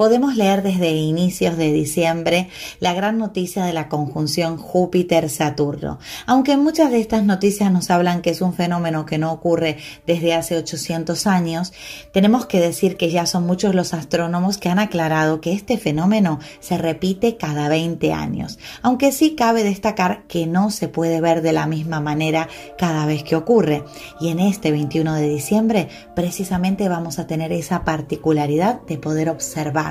Podemos 0.00 0.34
leer 0.34 0.62
desde 0.62 0.92
inicios 0.92 1.58
de 1.58 1.74
diciembre 1.74 2.48
la 2.78 2.94
gran 2.94 3.18
noticia 3.18 3.66
de 3.66 3.74
la 3.74 3.90
conjunción 3.90 4.56
Júpiter-Saturno. 4.56 5.98
Aunque 6.24 6.56
muchas 6.56 6.90
de 6.90 7.02
estas 7.02 7.22
noticias 7.22 7.70
nos 7.70 7.90
hablan 7.90 8.22
que 8.22 8.30
es 8.30 8.40
un 8.40 8.54
fenómeno 8.54 9.04
que 9.04 9.18
no 9.18 9.30
ocurre 9.30 9.76
desde 10.06 10.32
hace 10.32 10.56
800 10.56 11.26
años, 11.26 11.74
tenemos 12.14 12.46
que 12.46 12.60
decir 12.60 12.96
que 12.96 13.10
ya 13.10 13.26
son 13.26 13.44
muchos 13.46 13.74
los 13.74 13.92
astrónomos 13.92 14.56
que 14.56 14.70
han 14.70 14.78
aclarado 14.78 15.42
que 15.42 15.52
este 15.52 15.76
fenómeno 15.76 16.38
se 16.60 16.78
repite 16.78 17.36
cada 17.36 17.68
20 17.68 18.14
años. 18.14 18.58
Aunque 18.80 19.12
sí 19.12 19.34
cabe 19.34 19.64
destacar 19.64 20.22
que 20.28 20.46
no 20.46 20.70
se 20.70 20.88
puede 20.88 21.20
ver 21.20 21.42
de 21.42 21.52
la 21.52 21.66
misma 21.66 22.00
manera 22.00 22.48
cada 22.78 23.04
vez 23.04 23.22
que 23.22 23.36
ocurre. 23.36 23.84
Y 24.18 24.30
en 24.30 24.40
este 24.40 24.70
21 24.70 25.12
de 25.16 25.28
diciembre 25.28 25.88
precisamente 26.16 26.88
vamos 26.88 27.18
a 27.18 27.26
tener 27.26 27.52
esa 27.52 27.84
particularidad 27.84 28.80
de 28.86 28.96
poder 28.96 29.28
observar 29.28 29.89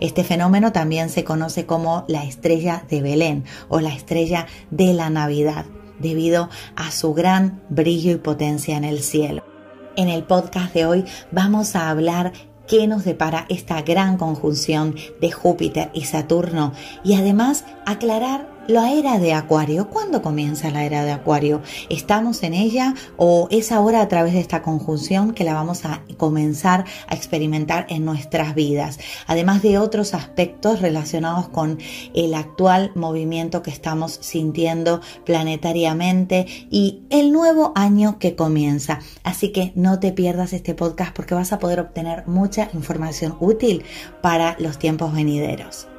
este 0.00 0.24
fenómeno 0.24 0.72
también 0.72 1.10
se 1.10 1.24
conoce 1.24 1.66
como 1.66 2.04
la 2.08 2.24
estrella 2.24 2.84
de 2.88 3.02
Belén 3.02 3.44
o 3.68 3.80
la 3.80 3.94
estrella 3.94 4.46
de 4.70 4.92
la 4.92 5.10
Navidad, 5.10 5.66
debido 5.98 6.48
a 6.76 6.90
su 6.90 7.14
gran 7.14 7.62
brillo 7.68 8.12
y 8.12 8.16
potencia 8.16 8.76
en 8.76 8.84
el 8.84 9.00
cielo. 9.00 9.44
En 9.96 10.08
el 10.08 10.24
podcast 10.24 10.72
de 10.72 10.86
hoy 10.86 11.04
vamos 11.30 11.76
a 11.76 11.90
hablar 11.90 12.32
qué 12.66 12.86
nos 12.86 13.04
depara 13.04 13.46
esta 13.48 13.82
gran 13.82 14.16
conjunción 14.16 14.94
de 15.20 15.32
Júpiter 15.32 15.90
y 15.92 16.04
Saturno 16.04 16.72
y 17.02 17.14
además 17.14 17.64
aclarar 17.84 18.48
la 18.70 18.92
era 18.92 19.18
de 19.18 19.34
Acuario. 19.34 19.90
¿Cuándo 19.90 20.22
comienza 20.22 20.70
la 20.70 20.84
era 20.84 21.04
de 21.04 21.10
Acuario? 21.10 21.60
¿Estamos 21.88 22.42
en 22.44 22.54
ella 22.54 22.94
o 23.16 23.48
es 23.50 23.72
ahora 23.72 24.00
a 24.00 24.08
través 24.08 24.32
de 24.32 24.40
esta 24.40 24.62
conjunción 24.62 25.32
que 25.34 25.44
la 25.44 25.54
vamos 25.54 25.84
a 25.84 26.02
comenzar 26.16 26.84
a 27.08 27.14
experimentar 27.14 27.86
en 27.88 28.04
nuestras 28.04 28.54
vidas? 28.54 29.00
Además 29.26 29.62
de 29.62 29.78
otros 29.78 30.14
aspectos 30.14 30.80
relacionados 30.80 31.48
con 31.48 31.78
el 32.14 32.32
actual 32.34 32.92
movimiento 32.94 33.62
que 33.62 33.70
estamos 33.70 34.18
sintiendo 34.20 35.00
planetariamente 35.26 36.46
y 36.70 37.02
el 37.10 37.32
nuevo 37.32 37.72
año 37.74 38.18
que 38.20 38.36
comienza. 38.36 39.00
Así 39.24 39.50
que 39.50 39.72
no 39.74 39.98
te 39.98 40.12
pierdas 40.12 40.52
este 40.52 40.74
podcast 40.74 41.14
porque 41.14 41.34
vas 41.34 41.52
a 41.52 41.58
poder 41.58 41.80
obtener 41.80 42.26
mucha 42.28 42.70
información 42.72 43.36
útil 43.40 43.82
para 44.22 44.54
los 44.60 44.78
tiempos 44.78 45.12
venideros. 45.12 45.89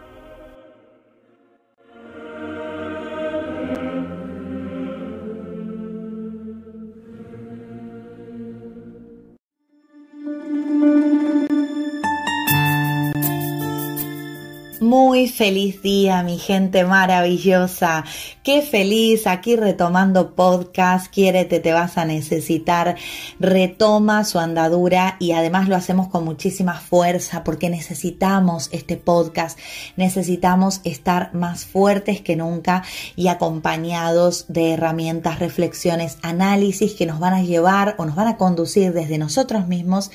Muy 14.92 15.30
feliz 15.30 15.82
día, 15.82 16.22
mi 16.22 16.38
gente 16.38 16.84
maravillosa. 16.84 18.04
Qué 18.44 18.62
feliz 18.62 19.26
aquí 19.26 19.56
retomando 19.56 20.36
podcast. 20.36 21.08
Quiérete, 21.08 21.62
te 21.62 21.72
vas 21.72 21.98
a 21.98 22.04
necesitar. 22.04 22.98
Retoma 23.40 24.26
su 24.26 24.38
andadura 24.38 25.16
y 25.18 25.32
además 25.32 25.70
lo 25.70 25.78
hacemos 25.78 26.10
con 26.10 26.26
muchísima 26.26 26.74
fuerza 26.74 27.46
porque 27.46 27.70
necesitamos 27.70 28.68
este 28.74 28.98
podcast. 28.98 29.58
Necesitamos 29.96 30.82
estar 30.84 31.34
más 31.34 31.64
fuertes 31.64 32.20
que 32.20 32.36
nunca 32.36 32.84
y 33.16 33.30
acompañados 33.30 34.44
de 34.50 34.74
herramientas, 34.74 35.40
reflexiones, 35.40 36.18
análisis 36.22 36.96
que 36.96 37.06
nos 37.06 37.22
van 37.22 37.34
a 37.34 37.44
llevar 37.44 37.96
o 37.98 38.06
nos 38.06 38.16
van 38.16 38.28
a 38.28 38.36
conducir 38.36 38.92
desde 38.92 39.18
nosotros 39.18 39.70
mismos 39.70 40.12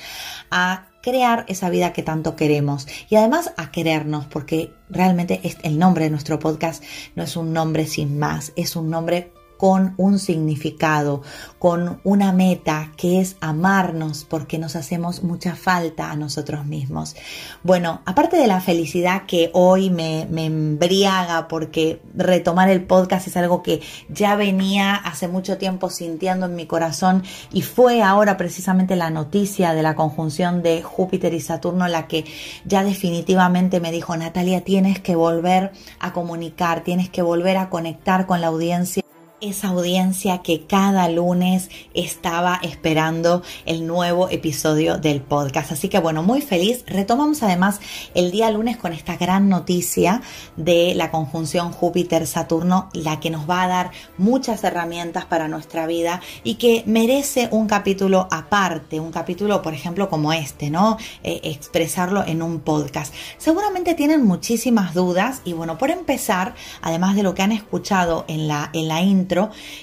a 0.51 0.85
crear 1.07 1.45
esa 1.47 1.69
vida 1.69 1.93
que 1.93 2.03
tanto 2.03 2.35
queremos. 2.35 2.85
Y 3.09 3.15
además 3.15 3.53
a 3.55 3.71
querernos 3.71 4.25
porque 4.25 4.73
realmente 4.89 5.39
el 5.63 5.79
nombre 5.79 6.03
de 6.03 6.09
nuestro 6.09 6.37
podcast 6.37 6.83
no 7.15 7.23
es 7.23 7.37
un 7.37 7.53
nombre 7.53 7.85
sin 7.85 8.19
más, 8.19 8.51
es 8.57 8.75
un 8.75 8.89
nombre 8.89 9.31
con 9.57 9.93
un 9.97 10.19
significado, 10.19 11.21
con 11.59 11.99
una 12.03 12.31
meta 12.31 12.91
que 12.95 13.19
es 13.19 13.35
amarnos 13.41 14.23
porque 14.23 14.57
nos 14.57 14.75
hacemos 14.75 15.23
mucha 15.23 15.55
falta 15.55 16.11
a 16.11 16.15
nosotros 16.15 16.65
mismos. 16.65 17.15
Bueno, 17.63 18.01
aparte 18.05 18.37
de 18.37 18.47
la 18.47 18.61
felicidad 18.61 19.25
que 19.25 19.49
hoy 19.53 19.89
me, 19.89 20.21
embriaga 20.21 21.47
porque 21.47 22.01
retomar 22.15 22.69
el 22.69 22.83
podcast 22.83 23.27
es 23.27 23.37
algo 23.37 23.63
que 23.63 23.81
ya 24.09 24.35
venía 24.35 24.95
hace 24.95 25.27
mucho 25.27 25.57
tiempo 25.57 25.89
sintiendo 25.89 26.45
en 26.45 26.55
mi 26.55 26.65
corazón 26.65 27.23
y 27.51 27.63
fue 27.63 28.01
ahora 28.01 28.37
precisamente 28.37 28.95
la 28.95 29.09
noticia 29.09 29.73
de 29.73 29.83
la 29.83 29.95
conjunción 29.95 30.61
de 30.61 30.81
Júpiter 30.83 31.33
y 31.33 31.41
Saturno 31.41 31.87
la 31.87 32.07
que 32.07 32.25
ya 32.65 32.83
definitivamente 32.83 33.79
me 33.79 33.91
dijo, 33.91 34.15
Natalia, 34.15 34.63
tienes 34.63 34.99
que 34.99 35.15
volver 35.15 35.71
a 35.99 36.13
comunicar, 36.13 36.83
tienes 36.83 37.09
que 37.09 37.21
volver 37.21 37.57
a 37.57 37.69
conectar 37.69 38.25
con 38.25 38.41
la 38.41 38.47
audiencia 38.47 39.03
esa 39.39 39.67
audiencia 39.67 40.39
que 40.39 40.65
cada 40.65 41.09
lunes 41.09 41.69
estaba 41.93 42.59
esperando 42.63 43.43
el 43.65 43.85
nuevo 43.85 44.29
episodio 44.29 44.97
del 44.97 45.21
podcast. 45.21 45.71
Así 45.71 45.89
que 45.89 45.99
bueno, 45.99 46.23
muy 46.23 46.41
feliz. 46.41 46.83
Retomamos 46.87 47.43
además 47.43 47.79
el 48.15 48.31
día 48.31 48.49
lunes 48.49 48.77
con 48.77 48.93
esta 48.93 49.15
gran 49.15 49.47
noticia 49.47 50.21
de 50.55 50.93
la 50.95 51.11
conjunción 51.11 51.71
Júpiter-Saturno, 51.71 52.89
la 52.93 53.19
que 53.19 53.29
nos 53.29 53.47
va 53.47 53.63
a 53.63 53.67
dar 53.67 53.91
muchas 54.17 54.63
herramientas 54.63 55.25
para 55.25 55.47
nuestra 55.47 55.85
vida 55.85 56.19
y 56.43 56.55
que 56.55 56.83
merece 56.87 57.47
un 57.51 57.67
capítulo 57.67 58.27
aparte, 58.31 58.99
un 58.99 59.11
capítulo, 59.11 59.61
por 59.61 59.73
ejemplo, 59.75 60.09
como 60.09 60.33
este, 60.33 60.71
¿no? 60.71 60.97
Eh, 61.23 61.41
expresarlo 61.43 62.25
en 62.25 62.41
un 62.41 62.59
podcast. 62.59 63.13
Seguramente 63.37 63.93
tienen 63.93 64.25
muchísimas 64.25 64.95
dudas 64.95 65.41
y 65.45 65.53
bueno, 65.53 65.77
por 65.77 65.91
empezar, 65.91 66.55
además 66.81 67.15
de 67.15 67.21
lo 67.21 67.35
que 67.35 67.43
han 67.43 67.51
escuchado 67.51 68.25
en 68.27 68.47
la, 68.47 68.71
en 68.73 68.87
la 68.87 69.01
intro, 69.01 69.26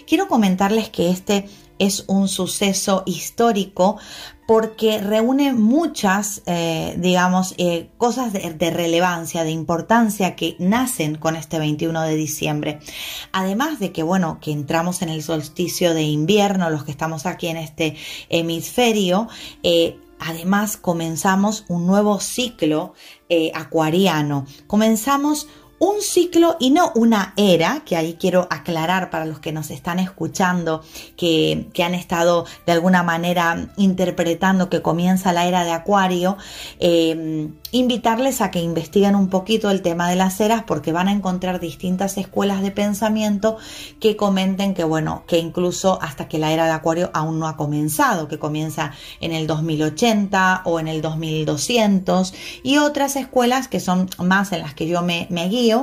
quiero 0.06 0.28
comentarles 0.28 0.88
que 0.88 1.10
este 1.10 1.46
es 1.78 2.04
un 2.06 2.28
suceso 2.28 3.02
histórico 3.06 3.98
porque 4.46 4.98
reúne 4.98 5.54
muchas, 5.54 6.42
eh, 6.44 6.94
digamos, 6.98 7.54
eh, 7.56 7.88
cosas 7.96 8.32
de, 8.32 8.70
relevancia, 8.70 9.42
de 9.42 9.50
importancia 9.50 10.36
que 10.36 10.54
nacen 10.58 11.16
con 11.16 11.34
este 11.34 11.58
21 11.58 12.02
de 12.02 12.14
diciembre. 12.14 12.80
Además 13.32 13.80
de 13.80 13.90
que, 13.90 14.02
bueno, 14.02 14.38
que 14.42 14.52
entramos 14.52 15.00
en 15.00 15.08
el 15.08 15.22
solsticio 15.22 15.94
de 15.94 16.02
invierno, 16.02 16.68
los 16.68 16.84
que 16.84 16.90
estamos 16.90 17.24
aquí 17.24 17.46
en 17.46 17.56
este 17.56 17.96
hemisferio, 18.28 19.28
eh, 19.62 19.98
además 20.20 20.76
comenzamos 20.76 21.64
un 21.68 21.86
nuevo 21.86 22.20
ciclo 22.20 22.92
acuariano. 23.52 24.46
Comenzamos 24.68 25.48
un 25.84 26.00
ciclo 26.00 26.56
y 26.58 26.70
no 26.70 26.92
una 26.94 27.34
era, 27.36 27.82
que 27.84 27.96
ahí 27.96 28.16
quiero 28.18 28.48
aclarar 28.50 29.10
para 29.10 29.26
los 29.26 29.38
que 29.38 29.52
nos 29.52 29.70
están 29.70 29.98
escuchando, 29.98 30.82
que, 31.16 31.68
han 31.84 31.94
estado 31.94 32.46
de 32.64 32.72
alguna 32.72 33.02
manera 33.02 33.68
interpretando 33.76 34.70
que 34.70 34.80
comienza 34.80 35.34
la 35.34 35.46
era 35.46 35.64
de 35.64 35.72
Acuario, 35.72 36.38
eh, 36.80 37.50
invitarles 37.72 38.40
a 38.40 38.50
que 38.50 38.60
investiguen 38.60 39.14
un 39.14 39.28
poquito 39.28 39.70
el 39.70 39.82
tema 39.82 40.08
de 40.08 40.16
las 40.16 40.40
eras 40.40 40.62
porque 40.62 40.92
van 40.92 41.08
a 41.08 41.12
encontrar 41.12 41.60
distintas 41.60 42.16
escuelas 42.16 42.62
de 42.62 42.70
pensamiento 42.70 43.58
que 44.00 44.16
comenten 44.16 44.72
que 44.72 44.84
bueno, 44.84 45.24
que 45.26 45.38
incluso 45.38 45.98
hasta 46.00 46.28
que 46.28 46.38
la 46.38 46.52
era 46.52 46.64
de 46.64 46.72
Acuario 46.72 47.10
aún 47.12 47.38
no 47.38 47.46
ha 47.46 47.58
comenzado, 47.58 48.28
que 48.28 48.38
comienza 48.38 48.92
en 49.20 49.32
el 49.32 49.46
2080 49.46 50.62
o 50.64 50.80
en 50.80 50.88
el 50.88 51.02
2200 51.02 52.32
y 52.62 52.78
otras 52.78 53.16
escuelas 53.16 53.68
que 53.68 53.80
son 53.80 54.08
más 54.16 54.52
en 54.52 54.62
las 54.62 54.72
que 54.72 54.86
yo 54.86 55.02
me 55.02 55.48
guío 55.50 55.73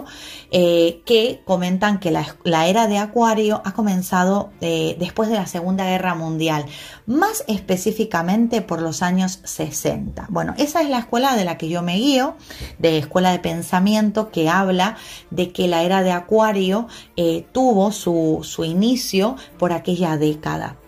Eh, 0.53 1.01
que 1.05 1.41
comentan 1.45 1.99
que 1.99 2.11
la, 2.11 2.67
era 2.67 2.87
de 2.87 2.97
Acuario 2.97 3.61
ha 3.63 3.73
comenzado 3.73 4.51
eh, 4.59 4.97
después 4.99 5.29
de 5.29 5.35
la 5.35 5.47
Segunda 5.47 5.85
Guerra 5.85 6.13
Mundial, 6.13 6.65
más 7.05 7.45
específicamente 7.47 8.61
por 8.61 8.81
los 8.81 9.01
años 9.01 9.39
60. 9.45 10.25
Bueno, 10.29 10.53
esa 10.57 10.81
es 10.81 10.89
la 10.89 10.99
escuela 10.99 11.37
de 11.37 11.45
la 11.45 11.57
que 11.57 11.69
yo 11.69 11.81
me 11.81 11.95
guío, 11.95 12.35
de 12.79 12.97
escuela 12.97 13.31
de 13.31 13.39
pensamiento, 13.39 14.29
que 14.29 14.49
habla 14.49 14.97
de 15.29 15.53
que 15.53 15.69
la 15.69 15.83
era 15.83 16.03
de 16.03 16.11
Acuario 16.11 16.87
eh, 17.15 17.45
tuvo 17.53 17.93
su 17.93 18.63
inicio 18.65 19.37
por 19.57 19.71
aquella 19.71 20.17
década 20.17 20.80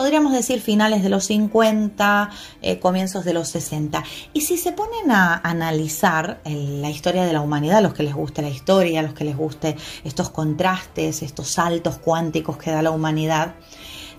podríamos 0.00 0.32
decir 0.32 0.62
finales 0.62 1.02
de 1.02 1.10
los 1.10 1.26
50, 1.26 2.30
eh, 2.62 2.78
comienzos 2.78 3.22
de 3.26 3.34
los 3.34 3.50
60. 3.50 4.02
Y 4.32 4.40
si 4.40 4.56
se 4.56 4.72
ponen 4.72 5.10
a 5.10 5.38
analizar 5.44 6.40
la 6.46 6.88
historia 6.88 7.26
de 7.26 7.34
la 7.34 7.42
humanidad, 7.42 7.82
los 7.82 7.92
que 7.92 8.02
les 8.02 8.14
guste 8.14 8.40
la 8.40 8.48
historia, 8.48 9.02
los 9.02 9.12
que 9.12 9.24
les 9.24 9.36
guste 9.36 9.76
estos 10.02 10.30
contrastes, 10.30 11.22
estos 11.22 11.48
saltos 11.48 11.98
cuánticos 11.98 12.56
que 12.56 12.70
da 12.70 12.80
la 12.80 12.92
humanidad, 12.92 13.56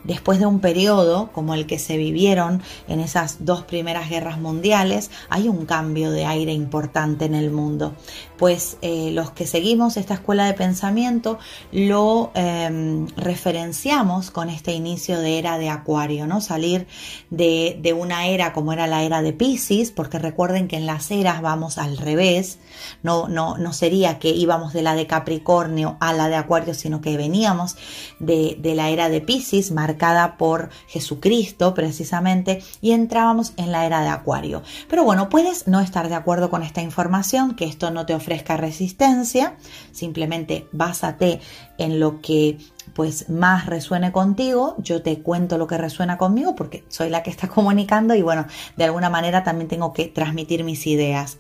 después 0.04 0.40
de 0.40 0.46
un 0.46 0.60
periodo 0.60 1.32
como 1.32 1.54
el 1.54 1.66
que 1.66 1.80
se 1.80 1.98
vivieron 1.98 2.62
en 2.88 3.00
esas 3.00 3.46
dos 3.46 3.64
primeras 3.64 4.10
guerras 4.10 4.40
mundiales, 4.40 5.12
hay 5.30 5.48
un 5.48 5.66
cambio 5.66 6.12
de 6.12 6.26
aire 6.26 6.54
importante 6.54 7.26
en 7.26 7.36
el 7.36 7.52
mundo. 7.52 7.94
Pues 8.38 8.78
eh, 8.82 9.12
los 9.12 9.32
que 9.32 9.46
seguimos 9.46 9.98
esta 9.98 10.16
escuela 10.16 10.46
de 10.46 10.54
pensamiento 10.54 11.38
lo 11.72 12.32
em, 12.34 13.08
referenciamos 13.16 14.32
con 14.32 14.50
este 14.50 14.74
inicio 14.74 15.20
de 15.20 15.38
era 15.38 15.58
de 15.58 15.70
Acuario, 15.70 16.28
¿no? 16.28 16.42
Salir 16.42 16.88
de, 17.30 17.96
una 17.98 18.26
era 18.28 18.54
como 18.54 18.74
era 18.74 18.88
la 18.88 19.04
era 19.04 19.22
de 19.22 19.34
Pisces, 19.34 19.92
porque 19.92 20.18
recuerden 20.18 20.68
que 20.68 20.78
en 20.78 20.86
las 20.86 21.12
eras 21.12 21.42
vamos 21.42 21.78
al 21.78 21.98
revés, 21.98 22.58
no, 23.04 23.28
no, 23.28 23.58
no 23.58 23.74
sería 23.74 24.18
que 24.18 24.30
íbamos 24.30 24.74
de 24.74 24.82
la 24.82 24.96
de 24.96 25.08
Capricornio 25.08 25.98
a 26.00 26.14
la 26.14 26.28
de 26.28 26.36
Acuario, 26.36 26.74
sino 26.74 27.02
que 27.02 27.18
veníamos 27.18 27.76
de, 28.20 28.58
de 28.60 28.76
la 28.76 28.90
era 28.90 29.10
de 29.10 29.22
Pisces, 29.22 29.72
por 30.38 30.70
Jesucristo 30.88 31.74
precisamente, 31.74 32.64
y 32.82 32.92
entrábamos 32.92 33.54
en 33.58 33.72
la 33.72 33.86
era 33.86 34.02
de 34.02 34.10
Acuario. 34.10 34.64
Pero 34.90 35.04
bueno, 35.04 35.30
puedes 35.30 35.68
no 35.68 35.80
estar 35.80 36.10
de 36.10 36.16
acuerdo 36.16 36.50
con 36.50 36.64
esta 36.64 36.82
información, 36.82 37.56
que 37.56 37.66
esto 37.66 37.92
no 37.92 38.06
te 38.06 38.14
ofrezca 38.14 38.58
resistencia, 38.58 39.56
simplemente 39.92 40.68
básate 40.72 41.40
en 41.78 42.00
lo 42.00 42.22
que 42.22 42.58
más 43.30 43.66
resuene 43.66 44.12
contigo, 44.12 44.76
yo 44.80 45.02
te 45.02 45.22
cuento 45.22 45.58
lo 45.58 45.68
que 45.68 45.78
resuena 45.78 46.18
conmigo 46.18 46.56
porque 46.56 46.84
soy 46.88 47.10
la 47.10 47.24
que 47.24 47.30
está 47.30 47.48
comunicando 47.50 48.16
y 48.16 48.22
bueno, 48.22 48.46
de 48.78 48.84
alguna 48.84 49.10
manera 49.10 49.44
también 49.44 49.68
tengo 49.68 49.94
que 49.94 50.06
transmitir 50.06 50.64
mis 50.64 50.88
ideas. 50.88 51.38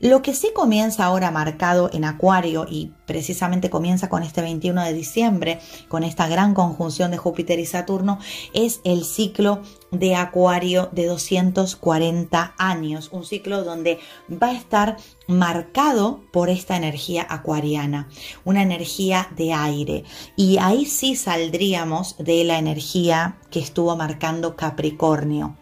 Lo 0.00 0.22
que 0.22 0.34
sí 0.34 0.50
comienza 0.54 1.04
ahora 1.04 1.30
marcado 1.30 1.90
en 1.92 2.04
Acuario 2.04 2.66
y 2.68 2.92
precisamente 3.06 3.70
comienza 3.70 4.08
con 4.08 4.22
este 4.22 4.42
21 4.42 4.84
de 4.84 4.92
diciembre, 4.92 5.60
con 5.88 6.04
esta 6.04 6.28
gran 6.28 6.54
conjunción 6.54 7.10
de 7.10 7.16
Júpiter 7.16 7.58
y 7.58 7.66
Saturno, 7.66 8.18
es 8.54 8.80
el 8.84 9.04
ciclo 9.04 9.62
de 9.90 10.14
Acuario 10.14 10.88
de 10.92 11.06
240 11.06 12.54
años, 12.58 13.08
un 13.12 13.24
ciclo 13.24 13.64
donde 13.64 13.98
va 14.30 14.48
a 14.48 14.56
estar 14.56 14.96
marcado 15.26 16.20
por 16.32 16.50
esta 16.50 16.76
energía 16.76 17.26
acuariana, 17.28 18.08
una 18.44 18.62
energía 18.62 19.28
de 19.36 19.52
aire. 19.52 20.04
Y 20.36 20.58
ahí 20.58 20.86
sí 20.86 21.16
saldríamos 21.16 22.16
de 22.18 22.44
la 22.44 22.58
energía 22.58 23.38
que 23.50 23.60
estuvo 23.60 23.96
marcando 23.96 24.56
Capricornio. 24.56 25.56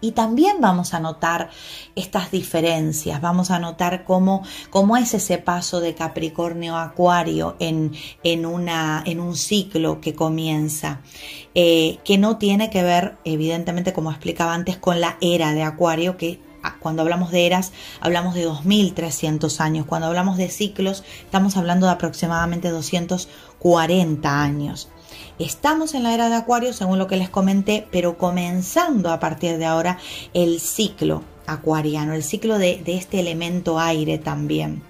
Y 0.00 0.12
también 0.12 0.56
vamos 0.60 0.94
a 0.94 1.00
notar 1.00 1.50
estas 1.94 2.30
diferencias, 2.30 3.20
vamos 3.20 3.50
a 3.50 3.58
notar 3.58 4.04
cómo, 4.04 4.42
cómo 4.70 4.96
es 4.96 5.12
ese 5.12 5.38
paso 5.38 5.80
de 5.80 5.94
Capricornio 5.94 6.76
a 6.76 6.84
Acuario 6.84 7.56
en, 7.58 7.92
en, 8.22 8.46
una, 8.46 9.02
en 9.04 9.20
un 9.20 9.36
ciclo 9.36 10.00
que 10.00 10.14
comienza, 10.14 11.00
eh, 11.54 11.98
que 12.04 12.16
no 12.16 12.38
tiene 12.38 12.70
que 12.70 12.82
ver, 12.82 13.18
evidentemente, 13.24 13.92
como 13.92 14.10
explicaba 14.10 14.54
antes, 14.54 14.78
con 14.78 15.00
la 15.00 15.18
era 15.20 15.52
de 15.52 15.62
Acuario, 15.62 16.16
que 16.16 16.40
ah, 16.62 16.76
cuando 16.80 17.02
hablamos 17.02 17.30
de 17.30 17.46
eras 17.46 17.72
hablamos 18.00 18.34
de 18.34 18.44
2300 18.44 19.60
años, 19.60 19.86
cuando 19.86 20.06
hablamos 20.06 20.38
de 20.38 20.48
ciclos 20.48 21.04
estamos 21.24 21.58
hablando 21.58 21.86
de 21.86 21.92
aproximadamente 21.92 22.70
240 22.70 24.42
años. 24.42 24.88
Estamos 25.40 25.94
en 25.94 26.02
la 26.02 26.12
era 26.12 26.28
de 26.28 26.34
Acuario, 26.34 26.74
según 26.74 26.98
lo 26.98 27.06
que 27.06 27.16
les 27.16 27.30
comenté, 27.30 27.88
pero 27.90 28.18
comenzando 28.18 29.10
a 29.10 29.18
partir 29.20 29.56
de 29.56 29.64
ahora 29.64 29.96
el 30.34 30.60
ciclo 30.60 31.22
acuariano, 31.46 32.12
el 32.12 32.22
ciclo 32.22 32.58
de, 32.58 32.82
este 32.84 33.20
elemento 33.20 33.80
aire 33.80 34.18
también. 34.18 34.82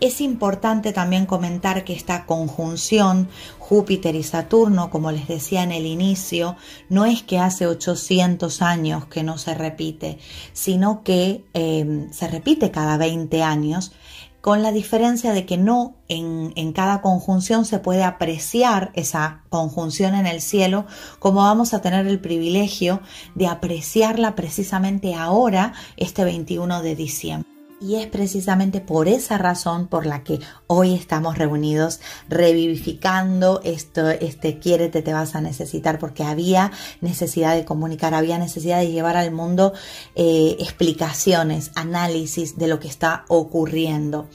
Es 0.00 0.22
importante 0.22 0.94
también 0.94 1.26
comentar 1.26 1.84
que 1.84 1.92
esta 1.92 2.24
conjunción 2.24 3.28
Júpiter 3.58 4.14
y 4.14 4.22
Saturno, 4.22 4.88
como 4.88 5.12
les 5.12 5.28
decía 5.28 5.62
en 5.62 5.72
el 5.72 5.84
inicio, 5.84 6.56
no 6.88 7.04
es 7.04 7.22
que 7.22 7.38
hace 7.38 7.66
800 7.66 8.62
años 8.62 9.04
que 9.08 9.22
no 9.22 9.36
se 9.36 9.52
repite, 9.52 10.16
sino 10.54 11.02
que 11.02 11.44
eh, 11.52 12.08
se 12.12 12.28
repite 12.28 12.70
cada 12.70 12.96
20 12.96 13.42
años 13.42 13.92
con 14.40 14.62
la 14.62 14.72
diferencia 14.72 15.32
de 15.32 15.46
que 15.46 15.58
no 15.58 15.96
en, 16.08 16.52
en, 16.56 16.72
cada 16.72 17.02
conjunción 17.02 17.64
se 17.64 17.78
puede 17.78 18.04
apreciar 18.04 18.90
esa 18.94 19.44
conjunción 19.48 20.14
en 20.14 20.26
el 20.26 20.40
cielo 20.40 20.86
como 21.18 21.40
vamos 21.40 21.74
a 21.74 21.82
tener 21.82 22.06
el 22.06 22.20
privilegio 22.20 23.00
de 23.34 23.46
apreciarla 23.46 24.34
precisamente 24.34 25.14
ahora, 25.14 25.72
este 25.96 26.24
21 26.24 26.82
de 26.82 26.96
diciembre. 26.96 27.59
Y 27.80 27.94
es 27.94 28.08
precisamente 28.08 28.82
por 28.82 29.08
esa 29.08 29.38
razón 29.38 29.86
por 29.86 30.04
la 30.04 30.22
que 30.22 30.38
hoy 30.66 30.94
estamos 30.94 31.38
reunidos 31.38 32.00
revivificando 32.28 33.62
esto, 33.64 34.10
este 34.10 34.58
quiérete, 34.58 35.00
te 35.00 35.14
vas 35.14 35.34
a 35.34 35.40
necesitar, 35.40 35.98
porque 35.98 36.22
había 36.22 36.72
necesidad 37.00 37.54
de 37.54 37.64
comunicar, 37.64 38.12
había 38.12 38.36
necesidad 38.36 38.80
de 38.80 38.92
llevar 38.92 39.16
al 39.16 39.30
mundo 39.30 39.72
eh, 40.14 40.56
explicaciones, 40.60 41.70
análisis 41.74 42.58
de 42.58 42.68
lo 42.68 42.80
que 42.80 42.88
está 42.88 43.24
ocurriendo. 43.28 44.28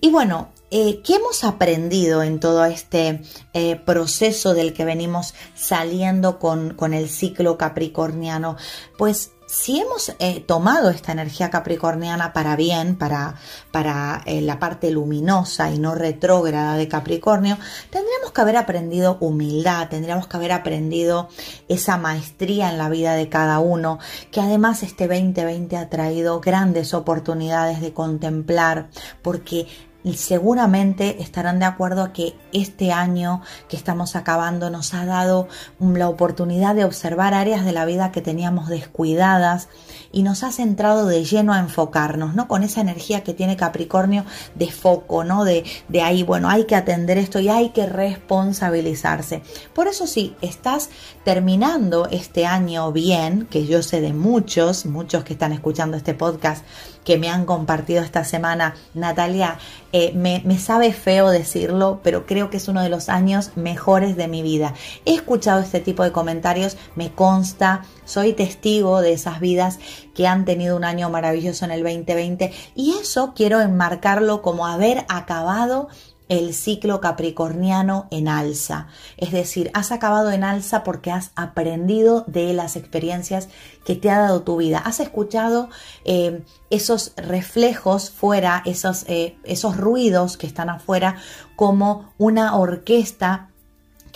Y 0.00 0.10
bueno, 0.10 0.48
eh, 0.72 1.00
¿qué 1.04 1.14
hemos 1.14 1.44
aprendido 1.44 2.24
en 2.24 2.40
todo 2.40 2.64
este 2.64 3.22
eh, 3.54 3.76
proceso 3.76 4.54
del 4.54 4.72
que 4.72 4.84
venimos 4.84 5.34
saliendo 5.54 6.40
con, 6.40 6.74
con 6.74 6.94
el 6.94 7.08
ciclo 7.08 7.56
capricorniano? 7.56 8.56
Pues 8.98 9.30
si 9.48 9.80
hemos 9.80 10.14
eh, 10.18 10.44
tomado 10.46 10.90
esta 10.90 11.12
energía 11.12 11.48
capricorniana 11.48 12.34
para 12.34 12.54
bien, 12.54 12.96
para, 12.96 13.36
para 13.72 14.20
eh, 14.26 14.42
la 14.42 14.58
parte 14.58 14.90
luminosa 14.90 15.70
y 15.70 15.78
no 15.78 15.94
retrógrada 15.94 16.76
de 16.76 16.86
Capricornio, 16.86 17.56
tendríamos 17.88 18.32
que 18.32 18.40
haber 18.42 18.58
aprendido 18.58 19.16
humildad, 19.20 19.88
tendríamos 19.88 20.26
que 20.26 20.36
haber 20.36 20.52
aprendido 20.52 21.30
esa 21.66 21.96
maestría 21.96 22.70
en 22.70 22.76
la 22.76 22.90
vida 22.90 23.14
de 23.14 23.30
cada 23.30 23.58
uno, 23.60 23.98
que 24.30 24.42
además 24.42 24.82
este 24.82 25.08
2020 25.08 25.78
ha 25.78 25.88
traído 25.88 26.40
grandes 26.40 26.92
oportunidades 26.92 27.80
de 27.80 27.94
contemplar, 27.94 28.90
porque 29.22 29.66
seguramente 30.04 31.22
estarán 31.22 31.58
de 31.58 31.64
acuerdo 31.64 32.02
a 32.02 32.12
que 32.12 32.34
este 32.52 32.92
año 32.92 33.42
que 33.68 33.76
estamos 33.76 34.16
acabando 34.16 34.70
nos 34.70 34.94
ha 34.94 35.04
dado 35.04 35.48
la 35.80 36.08
oportunidad 36.08 36.74
de 36.74 36.84
observar 36.84 37.34
áreas 37.34 37.64
de 37.64 37.72
la 37.72 37.84
vida 37.84 38.12
que 38.12 38.20
teníamos 38.20 38.68
descuidadas 38.68 39.68
y 40.12 40.22
nos 40.22 40.44
ha 40.44 40.52
centrado 40.52 41.06
de 41.06 41.24
lleno 41.24 41.52
a 41.52 41.58
enfocarnos, 41.58 42.34
¿no? 42.34 42.48
Con 42.48 42.62
esa 42.62 42.80
energía 42.80 43.22
que 43.22 43.34
tiene 43.34 43.56
Capricornio 43.56 44.24
de 44.54 44.70
foco, 44.70 45.24
¿no? 45.24 45.44
De, 45.44 45.64
de 45.88 46.02
ahí, 46.02 46.22
bueno, 46.22 46.48
hay 46.48 46.64
que 46.64 46.76
atender 46.76 47.18
esto 47.18 47.40
y 47.40 47.48
hay 47.48 47.70
que 47.70 47.86
responsabilizarse. 47.86 49.42
Por 49.74 49.88
eso 49.88 50.06
sí, 50.06 50.36
estás 50.40 50.90
terminando 51.24 52.06
este 52.10 52.46
año 52.46 52.92
bien, 52.92 53.46
que 53.50 53.66
yo 53.66 53.82
sé 53.82 54.00
de 54.00 54.12
muchos, 54.12 54.86
muchos 54.86 55.24
que 55.24 55.34
están 55.34 55.52
escuchando 55.52 55.96
este 55.96 56.14
podcast, 56.14 56.64
que 57.08 57.16
me 57.16 57.30
han 57.30 57.46
compartido 57.46 58.02
esta 58.02 58.22
semana. 58.22 58.74
Natalia, 58.92 59.56
eh, 59.94 60.12
me, 60.14 60.42
me, 60.44 60.58
sabe 60.58 60.92
feo 60.92 61.30
decirlo, 61.30 62.00
pero 62.02 62.26
creo 62.26 62.50
que 62.50 62.58
es 62.58 62.68
uno 62.68 62.82
de 62.82 62.90
los 62.90 63.08
años 63.08 63.52
mejores 63.56 64.14
de 64.14 64.28
mi 64.28 64.42
vida. 64.42 64.74
He 65.06 65.14
escuchado 65.14 65.62
este 65.62 65.80
tipo 65.80 66.04
de 66.04 66.12
comentarios, 66.12 66.76
me 66.96 67.10
consta, 67.10 67.86
soy 68.04 68.34
testigo 68.34 69.00
de 69.00 69.14
esas 69.14 69.40
vidas 69.40 69.78
que 70.14 70.26
han 70.26 70.44
tenido 70.44 70.76
un 70.76 70.84
año 70.84 71.08
maravilloso 71.08 71.64
en 71.64 71.70
el 71.70 71.82
2020 71.82 72.52
y 72.74 72.94
eso 73.00 73.32
quiero 73.34 73.62
enmarcarlo 73.62 74.42
como 74.42 74.66
haber 74.66 75.06
acabado 75.08 75.88
el 76.28 76.54
ciclo 76.54 77.00
capricorniano 77.00 78.06
en 78.10 78.28
alza. 78.28 78.88
Es 79.16 79.32
decir, 79.32 79.70
has 79.74 79.92
acabado 79.92 80.30
en 80.30 80.44
alza 80.44 80.84
porque 80.84 81.10
has 81.10 81.30
aprendido 81.36 82.24
de 82.26 82.52
las 82.52 82.76
experiencias 82.76 83.48
que 83.84 83.96
te 83.96 84.10
ha 84.10 84.18
dado 84.18 84.42
tu 84.42 84.56
vida. 84.56 84.78
Has 84.78 85.00
escuchado 85.00 85.68
eh, 86.04 86.42
esos 86.70 87.12
reflejos 87.16 88.10
fuera, 88.10 88.62
esos, 88.66 89.04
eh, 89.08 89.36
esos 89.44 89.76
ruidos 89.76 90.36
que 90.36 90.46
están 90.46 90.70
afuera 90.70 91.16
como 91.56 92.12
una 92.18 92.56
orquesta 92.56 93.47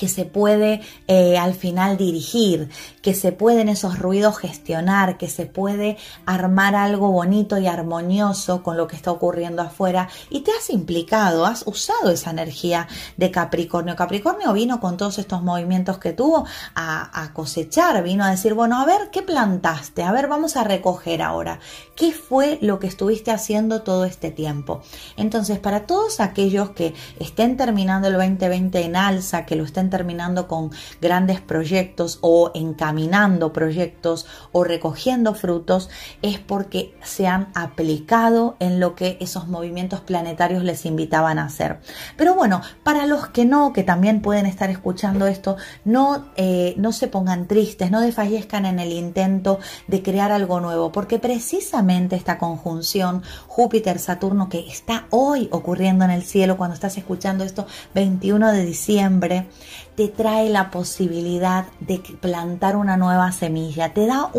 que 0.02 0.08
se 0.08 0.24
puede 0.24 0.80
eh, 1.06 1.38
al 1.38 1.54
final 1.54 1.96
dirigir, 1.96 2.68
que 3.02 3.14
se 3.14 3.30
pueden 3.30 3.68
esos 3.68 4.00
ruidos 4.00 4.36
gestionar, 4.36 5.16
que 5.16 5.28
se 5.28 5.46
puede 5.46 5.96
armar 6.26 6.74
algo 6.74 7.12
bonito 7.12 7.56
y 7.56 7.68
armonioso 7.68 8.64
con 8.64 8.76
lo 8.76 8.88
que 8.88 8.96
está 8.96 9.12
ocurriendo 9.12 9.62
afuera 9.62 10.08
y 10.28 10.40
te 10.40 10.50
has 10.50 10.70
implicado, 10.70 11.46
has 11.46 11.64
usado 11.68 12.10
esa 12.10 12.30
energía 12.30 12.88
de 13.16 13.30
Capricornio. 13.30 13.94
Capricornio 13.94 14.52
vino 14.52 14.80
con 14.80 14.96
todos 14.96 15.20
estos 15.20 15.40
movimientos 15.40 15.98
que 15.98 16.12
tuvo 16.12 16.46
a, 16.74 17.22
a 17.22 17.32
cosechar, 17.32 18.02
vino 18.02 18.24
a 18.24 18.30
decir, 18.30 18.54
bueno, 18.54 18.80
a 18.80 18.84
ver, 18.84 19.10
¿qué 19.12 19.22
plantaste? 19.22 20.02
A 20.02 20.10
ver, 20.10 20.26
vamos 20.26 20.56
a 20.56 20.64
recoger 20.64 21.22
ahora. 21.22 21.60
¿Qué 21.94 22.10
fue 22.10 22.58
lo 22.60 22.80
que 22.80 22.88
estuviste 22.88 23.30
haciendo 23.30 23.82
todo 23.82 24.04
este 24.04 24.32
tiempo? 24.32 24.82
Entonces, 25.16 25.60
para 25.60 25.86
todos 25.86 26.18
aquellos 26.18 26.70
que 26.70 26.92
estén 27.20 27.56
terminando 27.56 28.08
el 28.08 28.14
2020 28.14 28.80
en 28.80 28.96
alza, 28.96 29.46
que 29.46 29.54
lo 29.54 29.62
estén 29.62 29.91
terminando 29.92 30.48
con 30.48 30.72
grandes 31.00 31.40
proyectos 31.40 32.18
o 32.22 32.50
encaminando 32.54 33.52
proyectos 33.52 34.26
o 34.50 34.64
recogiendo 34.64 35.34
frutos, 35.34 35.90
es 36.22 36.40
porque 36.40 36.96
se 37.04 37.28
han 37.28 37.52
aplicado 37.54 38.56
en 38.58 38.80
lo 38.80 38.96
que 38.96 39.18
esos 39.20 39.46
movimientos 39.48 40.00
planetarios 40.00 40.64
les 40.64 40.86
invitaban 40.86 41.38
a 41.38 41.44
hacer. 41.44 41.80
Pero 42.16 42.34
bueno, 42.34 42.62
para 42.82 43.06
los 43.06 43.28
que 43.28 43.44
no, 43.44 43.72
que 43.72 43.84
también 43.84 44.22
pueden 44.22 44.46
estar 44.46 44.70
escuchando 44.70 45.26
esto, 45.26 45.56
no, 45.84 46.26
eh, 46.36 46.74
no 46.78 46.92
se 46.92 47.06
pongan 47.06 47.46
tristes, 47.46 47.90
no 47.90 48.00
desfallezcan 48.00 48.66
en 48.66 48.78
el 48.78 48.92
intento 48.92 49.60
de 49.86 50.02
crear 50.02 50.32
algo 50.32 50.60
nuevo, 50.60 50.90
porque 50.90 51.18
precisamente 51.18 52.16
esta 52.16 52.38
conjunción 52.38 53.22
Júpiter-Saturno 53.46 54.48
que 54.48 54.66
está 54.66 55.06
hoy 55.10 55.48
ocurriendo 55.52 56.04
en 56.04 56.10
el 56.10 56.22
cielo 56.22 56.56
cuando 56.56 56.74
estás 56.74 56.96
escuchando 56.96 57.44
esto 57.44 57.66
21 57.94 58.52
de 58.52 58.64
diciembre, 58.64 59.48
te 59.94 60.08
trae 60.08 60.48
la 60.48 60.70
posibilidad 60.70 61.66
de 61.80 61.98
plantar 62.20 62.76
una 62.76 62.96
nueva 62.96 63.32
semilla, 63.32 63.92
te 63.92 64.06
da 64.06 64.30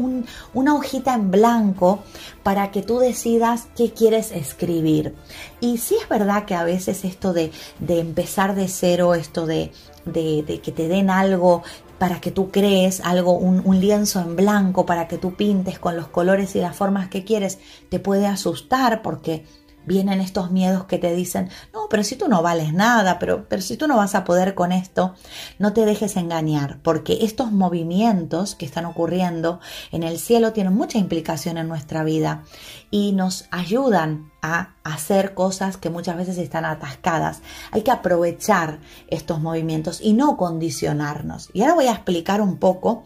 una 0.53 0.75
hojita 0.75 1.13
en 1.13 1.31
blanco 1.31 2.03
para 2.43 2.71
que 2.71 2.81
tú 2.81 2.99
decidas 2.99 3.67
qué 3.75 3.91
quieres 3.91 4.31
escribir. 4.31 5.15
Y 5.59 5.77
sí 5.77 5.95
es 6.01 6.09
verdad 6.09 6.45
que 6.45 6.55
a 6.55 6.63
veces 6.63 7.05
esto 7.05 7.33
de, 7.33 7.51
empezar 7.87 8.55
de 8.55 8.67
cero, 8.67 9.15
esto 9.15 9.45
de, 9.45 9.71
de, 10.05 10.59
que 10.63 10.71
te 10.71 10.87
den 10.87 11.09
algo 11.09 11.63
para 11.99 12.19
que 12.19 12.31
tú 12.31 12.51
crees 12.51 12.99
algo, 13.01 13.33
un, 13.33 13.61
un, 13.63 13.79
lienzo 13.79 14.19
en 14.19 14.35
blanco 14.35 14.85
para 14.85 15.07
que 15.07 15.17
tú 15.17 15.35
pintes 15.35 15.79
con 15.79 15.95
los 15.95 16.07
colores 16.07 16.55
y 16.55 16.59
las 16.59 16.75
formas 16.75 17.07
que 17.07 17.23
quieres, 17.23 17.59
te 17.89 17.99
puede 17.99 18.27
asustar 18.27 19.01
porque 19.01 19.45
vienen 19.85 20.21
estos 20.21 20.51
miedos 20.51 20.85
que 20.85 20.97
te 20.97 21.13
dicen, 21.13 21.49
no, 21.73 21.87
pero 21.89 22.03
si 22.03 22.15
tú 22.15 22.27
no 22.27 22.41
vales 22.41 22.73
nada, 22.73 23.19
pero, 23.19 23.47
pero 23.47 23.61
si 23.61 23.77
tú 23.77 23.87
no 23.87 23.97
vas 23.97 24.15
a 24.15 24.23
poder 24.23 24.55
con 24.55 24.71
esto, 24.71 25.15
no 25.59 25.73
te 25.73 25.85
dejes 25.85 26.15
engañar, 26.17 26.79
porque 26.81 27.19
estos 27.21 27.51
movimientos 27.51 28.55
que 28.55 28.65
están 28.65 28.85
ocurriendo 28.85 29.59
en 29.91 30.03
el 30.03 30.19
cielo 30.19 30.53
tienen 30.53 30.73
mucha 30.73 30.97
implicación 30.97 31.57
en 31.57 31.67
nuestra 31.67 32.03
vida 32.03 32.43
y 32.91 33.11
nos 33.13 33.45
ayudan 33.51 34.31
a 34.41 34.75
hacer 34.83 35.33
cosas 35.33 35.77
que 35.77 35.89
muchas 35.89 36.17
veces 36.17 36.37
están 36.37 36.65
atascadas. 36.65 37.41
Hay 37.71 37.81
que 37.81 37.91
aprovechar 37.91 38.79
estos 39.07 39.39
movimientos 39.39 39.99
y 40.01 40.13
no 40.13 40.37
condicionarnos. 40.37 41.49
Y 41.53 41.61
ahora 41.61 41.75
voy 41.75 41.87
a 41.87 41.93
explicar 41.93 42.41
un 42.41 42.57
poco 42.57 43.03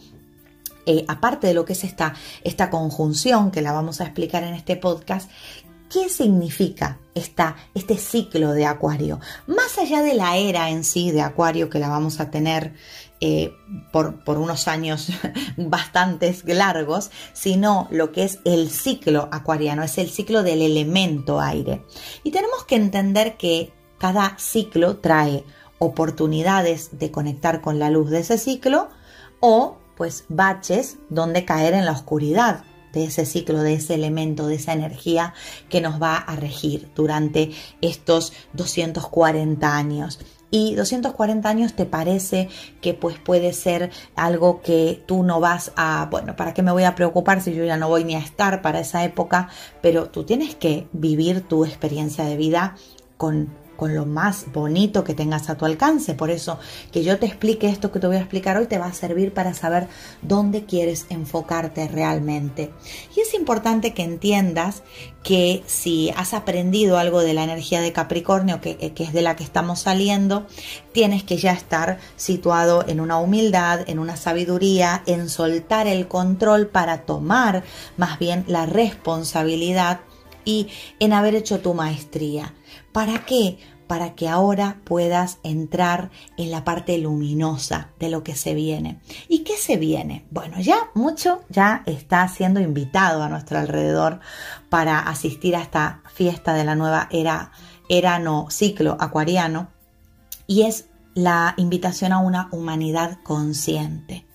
eh, 0.90 1.04
aparte 1.10 1.48
de 1.48 1.54
lo 1.54 1.66
que 1.66 1.74
es 1.74 1.84
esta, 1.84 2.14
esta 2.46 2.70
conjunción, 2.70 3.52
que 3.52 3.62
la 3.62 3.74
vamos 3.74 4.00
a 4.00 4.06
explicar 4.06 4.44
en 4.44 4.54
este 4.54 4.78
podcast, 4.78 5.30
¿Qué 5.90 6.10
significa 6.10 7.00
esta, 7.16 7.56
este 7.74 7.98
ciclo 7.98 8.52
de 8.52 8.66
Acuario? 8.66 9.20
Más 9.48 9.78
allá 9.78 10.02
de 10.02 10.16
la 10.16 10.36
era 10.36 10.70
en 10.70 10.84
sí 10.84 11.12
de 11.12 11.22
Acuario, 11.22 11.70
que 11.70 11.80
la 11.80 11.88
vamos 11.88 12.20
a 12.20 12.30
tener 12.30 12.74
eh, 13.22 13.54
por, 13.94 14.24
por, 14.24 14.38
unos 14.38 14.68
años 14.68 15.08
bastantes 15.58 16.44
largos, 16.46 17.10
sino 17.32 17.88
lo 17.90 18.12
que 18.12 18.26
es 18.26 18.40
el 18.44 18.70
ciclo 18.70 19.30
acuariano, 19.32 19.82
es 19.82 19.98
el 19.98 20.10
ciclo 20.10 20.44
del 20.44 20.62
elemento 20.62 21.40
aire. 21.40 21.84
Y 22.24 22.32
tenemos 22.32 22.66
que 22.66 22.76
entender 22.76 23.38
que 23.38 23.72
cada 23.98 24.38
ciclo 24.38 24.98
trae 24.98 25.46
oportunidades 25.80 27.00
de 27.00 27.12
conectar 27.12 27.62
con 27.62 27.80
la 27.80 27.90
luz 27.90 28.10
de 28.10 28.20
ese 28.20 28.38
ciclo 28.38 28.90
o 29.40 29.78
pues 29.96 30.26
baches 30.28 30.98
donde 31.10 31.46
caer 31.46 31.74
en 31.74 31.86
la 31.86 31.92
oscuridad 31.92 32.64
de 32.94 33.06
ese 33.06 33.26
ciclo, 33.26 33.62
de 33.62 33.74
ese 33.74 33.96
elemento, 33.96 34.48
de 34.48 34.56
esa 34.56 34.74
energía 34.74 35.34
que 35.70 35.82
nos 35.82 36.02
va 36.02 36.18
a 36.18 36.36
regir 36.36 36.90
durante 36.96 37.52
estos 37.82 38.34
240 38.54 39.76
años. 39.76 40.20
Y 40.50 40.76
240 40.76 41.50
años 41.50 41.74
te 41.74 41.86
parece 41.86 42.48
que 42.82 42.94
pues 42.94 43.18
puede 43.20 43.52
ser 43.52 43.92
algo 44.16 44.62
que 44.62 45.04
tú 45.06 45.24
no 45.24 45.42
vas 45.42 45.74
a, 45.76 46.08
bueno, 46.10 46.38
¿para 46.38 46.54
qué 46.54 46.62
me 46.64 46.72
voy 46.72 46.84
a 46.84 46.96
preocupar 46.96 47.42
si 47.42 47.54
yo 47.54 47.66
ya 47.66 47.76
no 47.76 47.90
voy 47.90 48.06
ni 48.06 48.16
a 48.16 48.20
estar 48.20 48.62
para 48.62 48.80
esa 48.80 49.04
época? 49.04 49.50
Pero 49.82 50.10
tú 50.10 50.24
tienes 50.24 50.56
que 50.56 50.88
vivir 50.94 51.42
tu 51.42 51.66
experiencia 51.66 52.24
de 52.24 52.38
vida 52.38 52.76
con 53.18 53.67
con 53.78 53.96
lo 53.96 54.06
más 54.06 54.52
bonito 54.52 55.04
que 55.04 55.14
tengas 55.14 55.50
a 55.50 55.56
tu 55.56 55.66
alcance. 55.66 56.14
Por 56.16 56.32
eso 56.32 56.60
que 56.92 57.04
yo 57.04 57.18
te 57.20 57.28
explique 57.28 57.70
esto 57.70 57.92
que 57.92 58.00
te 58.00 58.08
voy 58.08 58.18
a 58.18 58.22
explicar 58.22 58.58
hoy 58.58 58.66
te 58.66 58.78
va 58.78 58.88
a 58.88 58.94
servir 58.94 59.34
para 59.34 59.54
saber 59.54 59.88
dónde 60.22 60.66
quieres 60.66 61.06
enfocarte 61.10 61.88
realmente. 61.88 62.74
Y 63.16 63.22
es 63.22 63.34
importante 63.34 63.94
que 63.94 64.04
entiendas 64.04 64.84
que 65.24 65.64
si 65.68 66.10
has 66.16 66.34
aprendido 66.34 66.98
algo 66.98 67.22
de 67.22 67.34
la 67.34 67.44
energía 67.44 67.82
de 67.82 67.94
Capricornio, 67.94 68.62
que, 68.62 68.78
que, 68.78 69.04
es 69.04 69.14
de 69.14 69.22
la 69.22 69.36
que 69.36 69.44
estamos 69.44 69.80
saliendo, 69.82 70.48
tienes 70.94 71.24
que 71.24 71.38
ya 71.38 71.52
estar 71.52 72.00
situado 72.16 72.86
en 72.88 73.00
una 73.00 73.20
humildad, 73.20 73.82
en 73.88 74.00
una 74.00 74.16
sabiduría, 74.16 75.04
en 75.06 75.30
soltar 75.30 75.86
el 75.88 76.08
control 76.08 76.68
para 76.68 77.06
tomar 77.06 77.64
más 77.98 78.20
bien 78.20 78.46
la 78.48 78.66
responsabilidad 78.66 80.00
y 80.46 80.70
en 81.00 81.12
haber 81.12 81.36
hecho 81.36 81.60
tu 81.60 81.74
maestría. 81.74 82.54
¿Para 82.98 83.26
qué? 83.26 83.60
Para 83.86 84.16
que 84.16 84.28
ahora 84.28 84.82
puedas 84.84 85.38
entrar 85.44 86.10
en 86.36 86.50
la 86.50 86.64
parte 86.64 86.98
luminosa 86.98 87.92
de 88.00 88.10
lo 88.10 88.24
que 88.24 88.36
se 88.36 88.56
viene. 88.56 89.00
¿Y 89.30 89.44
qué 89.44 89.56
se 89.56 89.78
viene? 89.78 90.26
Bueno, 90.32 90.60
ya 90.60 90.90
mucho 90.96 91.44
ya 91.48 91.84
está 91.86 92.28
siendo 92.28 92.60
invitado 92.60 93.22
a 93.22 93.30
nuestro 93.30 93.60
alrededor 93.60 94.20
para 94.70 94.98
asistir 94.98 95.56
a 95.56 95.62
esta 95.62 96.02
fiesta 96.12 96.56
de 96.56 96.64
la 96.64 96.74
nueva 96.74 97.08
era, 97.12 97.52
era 97.88 98.18
no, 98.18 98.48
ciclo 98.50 98.98
acuariano. 99.00 99.68
Y 100.48 100.64
es 100.64 100.90
la 101.14 101.54
invitación 101.58 102.14
a 102.14 102.18
una 102.18 102.50
humanidad 102.52 103.20
consciente 103.22 104.27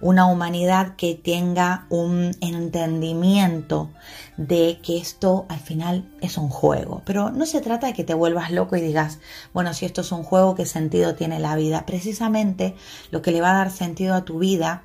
una 0.00 0.26
humanidad 0.26 0.96
que 0.96 1.14
tenga 1.14 1.86
un 1.90 2.36
entendimiento 2.40 3.90
de 4.36 4.78
que 4.82 4.98
esto 4.98 5.46
al 5.48 5.60
final 5.60 6.08
es 6.20 6.38
un 6.38 6.48
juego. 6.48 7.02
Pero 7.04 7.30
no 7.30 7.46
se 7.46 7.60
trata 7.60 7.88
de 7.88 7.92
que 7.92 8.04
te 8.04 8.14
vuelvas 8.14 8.50
loco 8.50 8.76
y 8.76 8.80
digas, 8.80 9.18
bueno, 9.52 9.74
si 9.74 9.86
esto 9.86 10.00
es 10.00 10.12
un 10.12 10.22
juego, 10.22 10.54
¿qué 10.54 10.66
sentido 10.66 11.14
tiene 11.14 11.38
la 11.38 11.56
vida? 11.56 11.84
Precisamente 11.86 12.74
lo 13.10 13.22
que 13.22 13.32
le 13.32 13.40
va 13.40 13.50
a 13.50 13.58
dar 13.58 13.70
sentido 13.70 14.14
a 14.14 14.24
tu 14.24 14.38
vida 14.38 14.84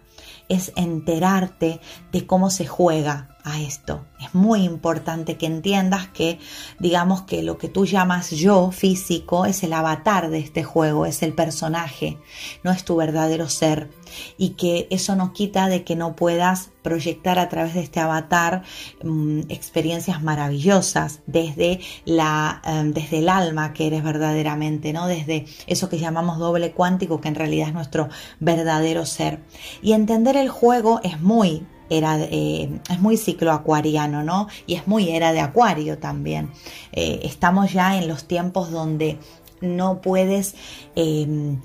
es 0.50 0.72
enterarte 0.76 1.80
de 2.12 2.28
cómo 2.28 2.50
se 2.50 2.66
juega 2.66 3.35
a 3.46 3.62
esto. 3.62 4.06
Es 4.20 4.34
muy 4.34 4.64
importante 4.64 5.38
que 5.38 5.46
entiendas 5.46 6.08
que, 6.08 6.40
digamos 6.80 7.22
que 7.22 7.44
lo 7.44 7.60
que 7.60 7.70
tú 7.70 7.86
llamas 7.86 8.32
yo 8.32 8.72
físico 8.72 9.46
es 9.46 9.64
el 9.64 9.74
avatar 9.74 10.32
de 10.32 10.40
este 10.40 10.64
juego, 10.64 11.06
es 11.06 11.22
el 11.22 11.34
personaje, 11.34 12.18
no 12.64 12.72
es 12.72 12.84
tu 12.84 12.96
verdadero 12.96 13.48
ser. 13.48 13.90
Y 14.38 14.52
que 14.52 14.88
eso 14.90 15.16
no 15.16 15.32
quita 15.32 15.68
de 15.68 15.84
que 15.84 15.96
no 15.96 16.16
puedas 16.16 16.72
proyectar 16.82 17.38
a 17.38 17.48
través 17.48 17.76
de 17.76 17.82
este 17.82 18.00
avatar 18.00 18.64
mm, 19.04 19.42
experiencias 19.50 20.24
maravillosas 20.24 21.20
desde, 21.28 21.80
la, 22.06 22.62
em, 22.66 22.94
desde 22.94 23.20
el 23.20 23.30
alma 23.30 23.74
que 23.74 23.88
eres 23.88 24.04
verdaderamente, 24.04 24.92
¿no? 24.92 25.06
Desde 25.06 25.46
eso 25.68 25.88
que 25.88 26.00
llamamos 26.00 26.40
doble 26.40 26.72
cuántico, 26.72 27.22
que 27.22 27.28
en 27.28 27.36
realidad 27.36 27.68
es 27.68 27.74
nuestro 27.76 28.10
verdadero 28.40 29.06
ser. 29.06 29.44
Y 29.84 29.94
entender 29.94 30.36
el 30.36 30.50
juego 30.50 31.00
es 31.04 31.22
muy 31.22 31.66
era, 31.90 32.20
eh, 32.20 32.70
es 32.90 33.00
muy 33.00 33.18
ciclo 33.18 33.52
acuariano, 33.52 34.24
¿no? 34.24 34.48
Y 34.68 34.76
es 34.76 34.88
muy 34.88 35.10
era 35.10 35.32
de 35.34 35.40
acuario 35.40 35.98
también. 35.98 36.52
Eh, 36.92 37.22
estamos 37.24 37.74
ya 37.74 37.98
en 37.98 38.08
los 38.08 38.26
tiempos 38.26 38.72
donde 38.72 39.18
no 39.62 40.02
puedes 40.02 40.56
em, 40.96 41.60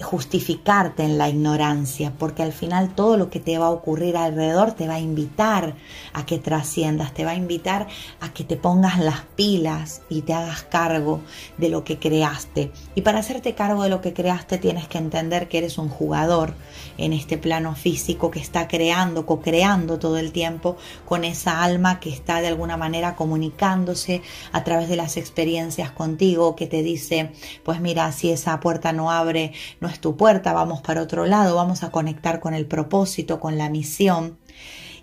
justificarte 0.00 1.02
en 1.02 1.18
la 1.18 1.28
ignorancia, 1.28 2.12
porque 2.18 2.42
al 2.42 2.52
final 2.52 2.94
todo 2.94 3.16
lo 3.16 3.28
que 3.28 3.38
te 3.38 3.58
va 3.58 3.66
a 3.66 3.70
ocurrir 3.70 4.16
alrededor 4.16 4.72
te 4.72 4.88
va 4.88 4.94
a 4.94 5.00
invitar 5.00 5.74
a 6.12 6.24
que 6.24 6.38
trasciendas, 6.38 7.12
te 7.12 7.24
va 7.24 7.32
a 7.32 7.36
invitar 7.36 7.86
a 8.20 8.32
que 8.32 8.44
te 8.44 8.56
pongas 8.56 8.98
las 8.98 9.20
pilas 9.36 10.02
y 10.08 10.22
te 10.22 10.32
hagas 10.32 10.62
cargo 10.62 11.20
de 11.58 11.68
lo 11.68 11.84
que 11.84 11.98
creaste. 11.98 12.72
Y 12.94 13.02
para 13.02 13.18
hacerte 13.18 13.54
cargo 13.54 13.82
de 13.82 13.90
lo 13.90 14.00
que 14.00 14.14
creaste 14.14 14.58
tienes 14.58 14.88
que 14.88 14.98
entender 14.98 15.48
que 15.48 15.58
eres 15.58 15.76
un 15.76 15.88
jugador 15.88 16.54
en 16.96 17.12
este 17.12 17.36
plano 17.36 17.74
físico 17.74 18.30
que 18.30 18.40
está 18.40 18.68
creando, 18.68 19.26
co-creando 19.26 19.98
todo 19.98 20.18
el 20.18 20.32
tiempo 20.32 20.76
con 21.04 21.24
esa 21.24 21.62
alma 21.62 22.00
que 22.00 22.10
está 22.10 22.40
de 22.40 22.48
alguna 22.48 22.76
manera 22.76 23.16
comunicándose 23.16 24.22
a 24.52 24.64
través 24.64 24.88
de 24.88 24.96
las 24.96 25.16
experiencias 25.16 25.90
contigo, 25.90 26.56
que 26.56 26.66
te 26.66 26.82
dice, 26.82 27.32
pues 27.64 27.80
mira, 27.80 28.10
si 28.12 28.30
esa 28.30 28.60
puerta 28.60 28.92
no 28.92 29.10
abre, 29.10 29.52
no 29.80 29.89
es 29.90 30.00
tu 30.00 30.16
puerta, 30.16 30.52
vamos 30.52 30.80
para 30.80 31.02
otro 31.02 31.26
lado, 31.26 31.56
vamos 31.56 31.82
a 31.82 31.90
conectar 31.90 32.40
con 32.40 32.54
el 32.54 32.66
propósito, 32.66 33.40
con 33.40 33.58
la 33.58 33.68
misión. 33.68 34.38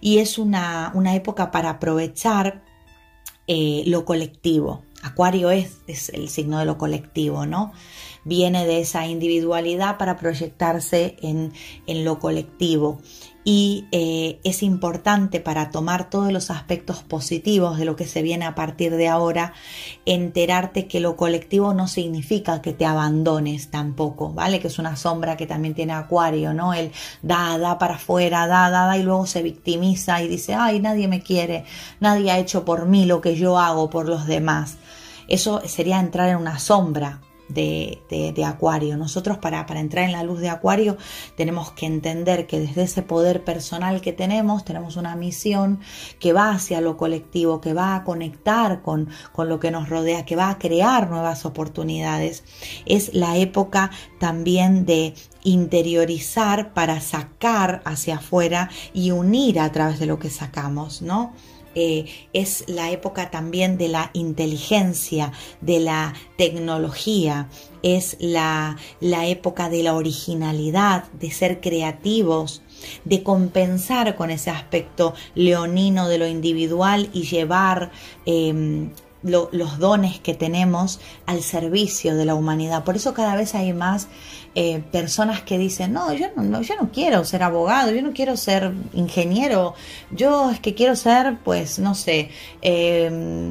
Y 0.02 0.20
es 0.20 0.38
una, 0.38 0.92
una 0.94 1.16
época 1.16 1.52
para 1.52 1.72
aprovechar 1.72 2.64
eh, 3.48 3.84
lo 3.86 4.06
colectivo. 4.06 4.84
Acuario 5.04 5.52
es, 5.52 5.78
es 5.88 6.10
el 6.10 6.30
signo 6.30 6.60
de 6.60 6.66
lo 6.66 6.78
colectivo, 6.78 7.46
¿no? 7.46 7.72
Viene 8.24 8.66
de 8.66 8.82
esa 8.82 9.08
individualidad 9.08 9.98
para 9.98 10.18
proyectarse 10.18 11.16
en, 11.22 11.54
en 11.86 12.04
lo 12.04 12.20
colectivo 12.20 13.00
y 13.50 13.88
eh, 13.94 14.42
es 14.44 14.62
importante 14.62 15.40
para 15.40 15.72
tomar 15.72 16.10
todos 16.10 16.34
los 16.34 16.52
aspectos 16.52 16.98
positivos 16.98 17.78
de 17.78 17.86
lo 17.86 17.96
que 17.96 18.06
se 18.06 18.22
viene 18.22 18.44
a 18.44 18.56
partir 18.56 18.94
de 18.94 19.08
ahora, 19.08 19.54
enterarte 20.06 20.88
que 20.88 21.00
lo 21.00 21.16
colectivo 21.16 21.74
no 21.74 21.88
significa 21.88 22.62
que 22.62 22.74
te 22.74 22.84
abandones 22.84 23.72
tampoco, 23.72 24.34
¿vale? 24.34 24.60
Que 24.60 24.68
es 24.68 24.80
una 24.80 24.98
sombra 24.98 25.38
que 25.38 25.48
también 25.48 25.76
tiene 25.76 25.94
Acuario, 25.94 26.54
¿no? 26.54 26.74
El 26.74 26.92
da, 27.22 27.58
da 27.58 27.80
para 27.80 27.96
afuera, 27.96 28.48
da, 28.48 28.70
da, 28.70 28.86
da 28.86 28.98
y 28.98 29.04
luego 29.04 29.26
se 29.26 29.42
victimiza 29.44 30.22
y 30.22 30.28
dice, 30.28 30.54
ay, 30.54 30.82
nadie 30.82 31.08
me 31.08 31.22
quiere, 31.22 31.64
nadie 32.02 32.32
ha 32.32 32.40
hecho 32.40 32.66
por 32.66 32.86
mí 32.86 33.06
lo 33.06 33.22
que 33.22 33.38
yo 33.38 33.58
hago 33.58 33.90
por 33.90 34.10
los 34.10 34.28
demás. 34.28 34.76
Eso 35.30 35.62
sería 35.66 36.02
entrar 36.02 36.28
en 36.28 36.36
una 36.36 36.60
sombra, 36.60 37.22
de, 37.50 38.44
Acuario. 38.46 38.98
Nosotros 38.98 39.38
para, 39.38 39.66
para, 39.66 39.80
entrar 39.80 40.06
en 40.06 40.12
la 40.12 40.24
luz 40.24 40.40
de 40.40 40.50
Acuario 40.50 40.98
tenemos 41.36 41.72
que 41.72 41.86
entender 41.86 42.48
que 42.48 42.60
desde 42.60 42.84
ese 42.84 43.02
poder 43.02 43.44
personal 43.44 44.02
que 44.02 44.14
tenemos, 44.14 44.64
tenemos 44.64 44.96
una 44.96 45.16
misión 45.16 45.80
que 46.20 46.34
va 46.34 46.52
hacia 46.52 46.82
lo 46.82 46.98
colectivo, 46.98 47.62
que 47.62 47.74
va 47.74 47.96
a 47.96 48.04
conectar 48.04 48.82
con, 48.82 49.10
con 49.32 49.50
lo 49.50 49.60
que 49.60 49.72
nos 49.72 49.90
rodea, 49.90 50.26
que 50.26 50.36
va 50.36 50.50
a 50.50 50.58
crear 50.58 51.10
nuevas 51.10 51.46
oportunidades. 51.46 52.44
Es 52.86 53.14
la 53.14 53.38
época 53.38 53.92
también 54.20 54.86
de 54.86 55.14
interiorizar 55.44 56.74
para 56.74 57.00
sacar 57.00 57.82
hacia 57.86 58.18
afuera 58.18 58.70
y 58.94 59.12
unir 59.12 59.60
a 59.60 59.72
través 59.72 60.00
de 60.00 60.06
lo 60.06 60.20
que 60.20 60.30
sacamos, 60.30 61.02
¿no? 61.02 61.34
Es 62.34 62.64
la 62.68 62.92
época 62.92 63.30
también 63.32 63.78
de 63.78 63.88
la 63.88 64.10
inteligencia, 64.14 65.32
de 65.62 65.80
la 65.80 66.14
tecnología, 66.38 67.50
es 67.84 68.18
la, 68.20 68.78
la 69.00 69.28
época 69.28 69.70
de 69.70 69.84
la 69.84 69.94
originalidad, 69.94 71.06
de 71.14 71.32
ser 71.32 71.62
creativos, 71.62 72.62
de 73.06 73.24
compensar 73.24 74.16
con 74.16 74.32
ese 74.32 74.50
aspecto 74.50 75.14
leonino 75.36 76.08
de 76.08 76.18
lo 76.18 76.28
individual 76.28 77.10
y 77.14 77.24
llevar 77.24 77.92
em, 78.26 78.92
los 79.24 79.80
dones 79.80 80.20
que 80.20 80.34
tenemos 80.34 81.00
al 81.26 81.42
servicio 81.42 82.16
de 82.16 82.26
la 82.26 82.36
humanidad. 82.36 82.84
Por 82.84 82.96
eso 82.96 83.14
cada 83.14 83.36
vez 83.36 83.56
hay 83.56 83.74
más 83.74 84.08
eh, 84.60 84.82
personas 84.92 85.44
que 85.44 85.60
dicen, 85.60 85.94
no 85.94 86.12
yo, 86.16 86.30
no, 86.36 86.64
yo 86.64 86.76
no 86.82 86.90
quiero 86.92 87.24
ser 87.26 87.44
abogado, 87.44 87.92
yo 87.92 88.02
no 88.02 88.12
quiero 88.12 88.36
ser 88.36 88.74
ingeniero, 88.94 89.76
yo 90.10 90.50
es 90.50 90.60
que 90.60 90.74
quiero 90.74 90.96
ser, 90.96 91.38
pues, 91.46 91.78
no 91.78 91.94
sé, 91.94 92.32
eh, 92.64 93.08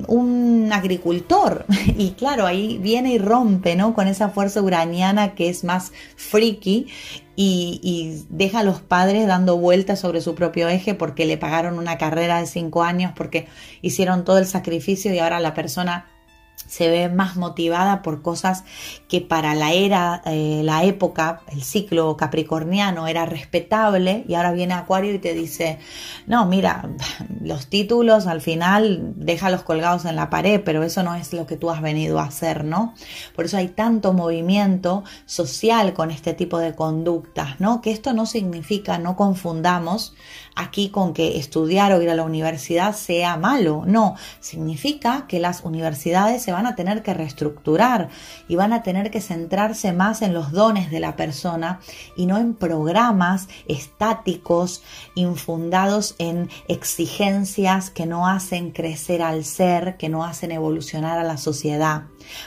un 0.08 0.68
agricultor. 0.72 1.64
Y 1.96 2.10
claro, 2.12 2.44
ahí 2.44 2.78
viene 2.78 3.12
y 3.12 3.18
rompe, 3.18 3.76
¿no? 3.76 3.94
Con 3.94 4.08
esa 4.08 4.30
fuerza 4.30 4.60
uraniana 4.60 5.36
que 5.36 5.48
es 5.48 5.62
más 5.62 5.92
friki 6.16 6.88
y, 7.36 7.80
y, 7.84 8.26
deja 8.28 8.58
a 8.58 8.64
los 8.64 8.80
padres 8.80 9.28
dando 9.28 9.56
vueltas 9.58 10.00
sobre 10.00 10.20
su 10.20 10.34
propio 10.34 10.68
eje 10.68 10.94
porque 10.94 11.24
le 11.24 11.38
pagaron 11.38 11.78
una 11.78 11.98
carrera 11.98 12.40
de 12.40 12.46
cinco 12.46 12.82
años, 12.82 13.12
porque 13.14 13.46
hicieron 13.80 14.24
todo 14.24 14.38
el 14.38 14.46
sacrificio 14.46 15.14
y 15.14 15.20
ahora 15.20 15.38
la 15.38 15.54
persona 15.54 16.06
se 16.56 16.90
ve 16.90 17.08
más 17.08 17.36
motivada 17.36 18.02
por 18.02 18.22
cosas 18.22 18.64
que 19.08 19.20
para 19.20 19.54
la 19.54 19.72
era, 19.72 20.22
eh, 20.26 20.62
la 20.64 20.84
época, 20.84 21.42
el 21.52 21.62
ciclo 21.62 22.16
capricorniano 22.16 23.06
era 23.06 23.24
respetable 23.24 24.24
y 24.28 24.34
ahora 24.34 24.52
viene 24.52 24.74
Acuario 24.74 25.14
y 25.14 25.18
te 25.18 25.32
dice, 25.34 25.78
no, 26.26 26.46
mira, 26.46 26.88
los 27.40 27.68
títulos 27.68 28.26
al 28.26 28.40
final 28.40 29.12
déjalos 29.16 29.62
colgados 29.62 30.04
en 30.04 30.16
la 30.16 30.30
pared, 30.30 30.60
pero 30.64 30.82
eso 30.82 31.02
no 31.02 31.14
es 31.14 31.32
lo 31.32 31.46
que 31.46 31.56
tú 31.56 31.70
has 31.70 31.80
venido 31.80 32.18
a 32.18 32.24
hacer, 32.24 32.64
¿no? 32.64 32.94
Por 33.34 33.44
eso 33.44 33.56
hay 33.56 33.68
tanto 33.68 34.12
movimiento 34.12 35.04
social 35.24 35.92
con 35.92 36.10
este 36.10 36.34
tipo 36.34 36.58
de 36.58 36.74
conductas, 36.74 37.60
¿no? 37.60 37.80
Que 37.80 37.92
esto 37.92 38.12
no 38.12 38.26
significa, 38.26 38.98
no 38.98 39.16
confundamos 39.16 40.14
aquí 40.56 40.88
con 40.88 41.12
que 41.12 41.38
estudiar 41.38 41.92
o 41.92 42.02
ir 42.02 42.10
a 42.10 42.14
la 42.14 42.24
universidad 42.24 42.94
sea 42.96 43.36
malo, 43.36 43.84
no, 43.86 44.16
significa 44.40 45.26
que 45.28 45.38
las 45.38 45.62
universidades 45.62 46.42
se 46.42 46.52
van 46.52 46.66
a 46.66 46.74
tener 46.74 47.02
que 47.02 47.14
reestructurar 47.14 48.08
y 48.48 48.56
van 48.56 48.72
a 48.72 48.82
tener 48.82 49.10
que 49.10 49.20
centrarse 49.20 49.92
más 49.92 50.22
en 50.22 50.34
los 50.34 50.50
dones 50.50 50.90
de 50.90 51.00
la 51.00 51.14
persona 51.14 51.80
y 52.16 52.26
no 52.26 52.38
en 52.38 52.54
programas 52.54 53.48
estáticos 53.68 54.82
infundados 55.14 56.16
en 56.18 56.48
exigencias 56.68 57.90
que 57.90 58.06
no 58.06 58.26
hacen 58.26 58.70
crecer 58.70 59.22
al 59.22 59.44
ser, 59.44 59.96
que 59.96 60.08
no 60.08 60.24
hacen 60.24 60.52
evolucionar 60.52 61.18
a 61.18 61.24
la 61.24 61.36
sociedad. 61.36 62.04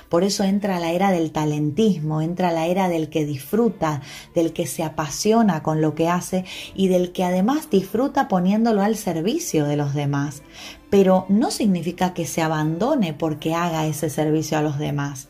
Por 0.09 0.23
eso 0.23 0.43
entra 0.43 0.79
la 0.79 0.91
era 0.91 1.11
del 1.11 1.31
talentismo, 1.31 2.21
entra 2.21 2.51
la 2.51 2.67
era 2.67 2.89
del 2.89 3.09
que 3.09 3.25
disfruta, 3.25 4.01
del 4.35 4.53
que 4.53 4.67
se 4.67 4.83
apasiona 4.83 5.63
con 5.63 5.81
lo 5.81 5.95
que 5.95 6.09
hace 6.09 6.45
y 6.75 6.87
del 6.87 7.11
que 7.11 7.23
además 7.23 7.69
disfruta 7.69 8.27
poniéndolo 8.27 8.81
al 8.81 8.95
servicio 8.95 9.65
de 9.65 9.75
los 9.75 9.93
demás. 9.93 10.43
Pero 10.89 11.25
no 11.29 11.51
significa 11.51 12.13
que 12.13 12.25
se 12.25 12.41
abandone 12.41 13.13
porque 13.13 13.53
haga 13.53 13.85
ese 13.85 14.09
servicio 14.09 14.57
a 14.57 14.61
los 14.61 14.79
demás 14.79 15.29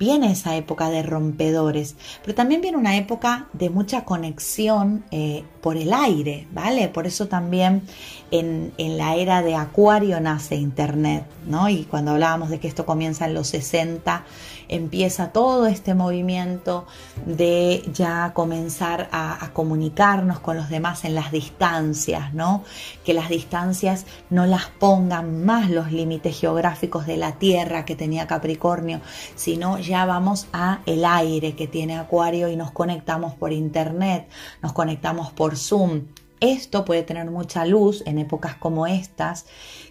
viene 0.00 0.32
esa 0.32 0.56
época 0.56 0.88
de 0.88 1.02
rompedores, 1.02 1.94
pero 2.22 2.34
también 2.34 2.62
viene 2.62 2.78
una 2.78 2.96
época 2.96 3.48
de 3.52 3.68
mucha 3.68 4.04
conexión 4.06 5.04
eh, 5.10 5.44
por 5.60 5.76
el 5.76 5.92
aire, 5.92 6.48
¿vale? 6.52 6.88
Por 6.88 7.06
eso 7.06 7.28
también 7.28 7.82
en, 8.30 8.72
en, 8.78 8.96
la 8.96 9.14
era 9.16 9.42
de 9.42 9.54
Acuario 9.54 10.18
nace 10.18 10.56
Internet, 10.56 11.26
¿no? 11.46 11.68
Y 11.68 11.84
cuando 11.84 12.12
hablábamos 12.12 12.48
de 12.48 12.58
que 12.58 12.66
esto 12.66 12.86
comienza 12.86 13.26
en 13.26 13.34
los 13.34 13.48
60, 13.48 14.24
empieza 14.70 15.32
todo 15.32 15.66
este 15.66 15.94
movimiento 15.94 16.86
de 17.26 17.82
ya 17.92 18.32
comenzar 18.32 19.08
a, 19.12 19.50
comunicarnos 19.52 20.38
con 20.38 20.56
los 20.56 20.70
demás 20.70 21.04
en 21.04 21.14
las 21.14 21.32
distancias, 21.32 22.32
¿no? 22.32 22.62
Que 23.04 23.12
las 23.12 23.28
distancias 23.28 24.06
no 24.30 24.46
las 24.46 24.66
pongan 24.66 25.44
más 25.44 25.70
los 25.70 25.90
límites 25.90 26.38
geográficos 26.38 27.06
de 27.06 27.16
la 27.16 27.32
Tierra 27.32 27.84
que 27.84 27.96
tenía 27.96 28.28
Capricornio, 28.28 29.00
sino 29.34 29.78
ya 29.78 30.06
vamos 30.06 30.46
a 30.52 30.80
el 30.86 31.04
aire 31.04 31.56
que 31.56 31.66
tiene 31.66 31.98
Acuario 31.98 32.48
y 32.48 32.56
nos 32.56 32.70
conectamos 32.70 33.34
por 33.34 33.52
internet, 33.52 34.28
nos 34.62 34.72
conectamos 34.72 35.32
por 35.32 35.56
Zoom. 35.56 36.02
Esto 36.38 36.84
puede 36.86 37.02
tener 37.02 37.30
mucha 37.30 37.66
luz 37.66 38.02
en 38.06 38.18
épocas 38.18 38.54
como 38.54 38.86
estas 38.86 39.46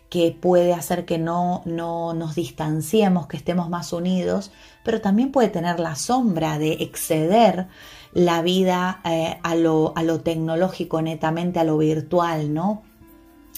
que 0.10 0.36
puede 0.39 0.74
hacer 0.74 1.06
que 1.06 1.17
no, 1.17 1.62
no 1.65 2.13
nos 2.13 2.36
distanciemos, 2.36 3.28
que 3.28 3.38
estemos 3.38 3.69
más 3.69 3.93
unidos, 3.93 4.52
pero 4.84 5.02
también 5.02 5.32
puede 5.32 5.50
tener 5.50 5.80
la 5.80 5.95
sombra 5.95 6.58
de 6.58 6.74
exceder 6.74 7.67
la 8.13 8.41
vida 8.41 9.02
eh, 9.06 9.38
a, 9.43 9.56
lo, 9.56 9.93
a 9.95 10.04
lo 10.04 10.22
tecnológico, 10.22 11.02
netamente 11.02 11.60
a 11.60 11.63
lo 11.63 11.78
virtual, 11.78 12.54
¿no? 12.54 12.82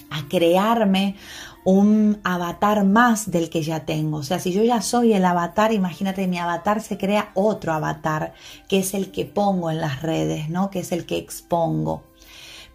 A 0.10 0.28
crearme 0.28 1.16
un 1.64 2.20
avatar 2.26 2.84
más 2.84 3.32
del 3.32 3.50
que 3.50 3.62
ya 3.62 3.86
tengo. 3.86 4.18
O 4.18 4.24
sea, 4.24 4.40
si 4.40 4.52
yo 4.52 4.62
ya 4.64 4.82
soy 4.82 5.14
el 5.14 5.24
avatar, 5.24 5.72
imagínate, 5.72 6.28
mi 6.28 6.38
avatar 6.38 6.82
se 6.82 6.98
crea 6.98 7.32
otro 7.34 7.72
avatar, 7.72 8.34
que 8.68 8.80
es 8.80 8.94
el 8.94 9.12
que 9.12 9.26
pongo 9.26 9.72
en 9.72 9.80
las 9.80 10.02
redes, 10.02 10.50
¿no? 10.50 10.70
Que 10.70 10.80
es 10.80 10.92
el 10.92 11.06
que 11.06 11.18
expongo 11.18 12.04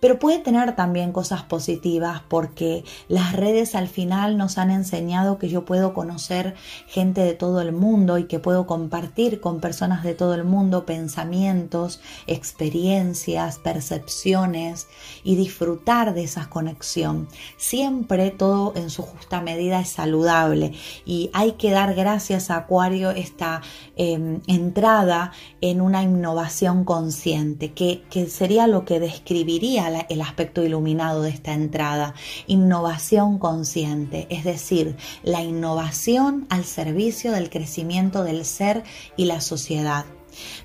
pero 0.01 0.19
puede 0.19 0.39
tener 0.39 0.77
también 0.77 1.13
cosas 1.13 1.43
positivas 1.43 2.23
porque 2.29 2.85
las 3.09 3.33
redes 3.35 3.75
al 3.75 3.89
final 3.89 4.37
nos 4.37 4.59
han 4.59 4.71
enseñado 4.71 5.39
que 5.39 5.49
yo 5.49 5.65
puedo 5.65 5.95
conocer 5.95 6.55
gente 6.87 7.23
de 7.23 7.35
todo 7.35 7.61
el 7.61 7.73
mundo 7.73 8.19
y 8.19 8.25
que 8.25 8.39
puedo 8.39 8.67
compartir 8.67 9.41
con 9.41 9.61
personas 9.61 10.05
de 10.05 10.15
todo 10.15 10.35
el 10.35 10.45
mundo 10.45 10.87
pensamientos, 10.87 12.01
experiencias, 12.27 13.59
percepciones 13.59 14.89
y 15.25 15.37
disfrutar 15.37 16.15
de 16.15 16.25
esa 16.25 16.49
conexión. 16.49 17.29
Siempre 17.57 18.31
todo 18.31 18.73
en 18.77 18.91
su 18.91 19.03
justa 19.03 19.41
medida 19.41 19.81
es 19.81 19.89
saludable 19.89 20.73
y 21.05 21.31
hay 21.33 21.53
que 21.53 21.71
dar 21.71 21.95
gracias 21.95 22.51
a 22.51 22.57
Acuario 22.57 23.11
esta 23.11 23.63
em, 23.97 24.41
entrada 24.47 25.33
en 25.61 25.81
una 25.81 26.03
innovación 26.03 26.85
consciente 26.85 27.73
que, 27.73 28.03
que 28.11 28.27
sería 28.27 28.67
lo 28.67 28.85
que 28.85 29.01
describiría 29.01 29.86
el 30.09 30.21
aspecto 30.21 30.65
iluminado 30.65 31.23
de 31.23 31.31
esta 31.31 31.53
entrada. 31.53 32.15
Innovación 32.47 33.39
consciente, 33.39 34.27
es 34.31 34.45
decir, 34.45 34.97
la 35.23 35.43
innovación 35.43 36.47
al 36.49 36.65
servicio 36.65 37.33
del 37.33 37.51
crecimiento 37.51 38.25
del 38.25 38.45
ser 38.45 38.85
y 39.17 39.27
la 39.27 39.41
sociedad. 39.41 40.07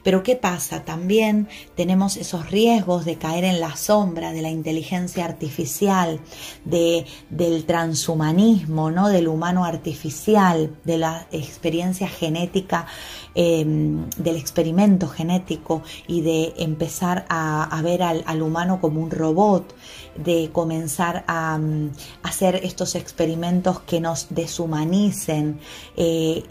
Pero 0.04 0.24
¿qué 0.24 0.36
pasa? 0.36 0.84
También 0.84 1.48
tenemos 1.76 2.18
esos 2.18 2.50
riesgos 2.52 3.06
de 3.06 3.18
caer 3.18 3.44
en 3.44 3.60
la 3.60 3.76
sombra 3.76 4.32
de 4.32 4.42
la 4.42 4.50
inteligencia 4.50 5.26
artificial, 5.26 6.20
de, 6.66 7.06
del 7.30 7.66
transhumanismo, 7.66 8.92
¿no? 8.92 9.10
del 9.10 9.28
humano 9.28 9.66
artificial, 9.66 10.76
de 10.84 10.98
la 10.98 11.28
experiencia 11.32 12.08
genética, 12.08 12.88
em, 13.36 14.10
del 14.18 14.36
experimento 14.36 15.08
genético 15.08 15.84
y 16.08 16.22
de 16.22 16.54
empezar 16.58 17.26
a, 17.30 17.80
ver 17.84 18.04
al, 18.04 18.42
humano 18.42 18.80
como 18.82 19.02
un 19.02 19.12
robot, 19.12 19.74
de 20.16 20.50
comenzar 20.52 21.24
a, 21.28 21.58
mm, 21.58 21.92
hacer 22.24 22.56
estos 22.64 22.96
experimentos 22.96 23.80
que 23.82 24.00
nos 24.00 24.28
deshumanicen, 24.30 25.60
eh, 25.98 26.44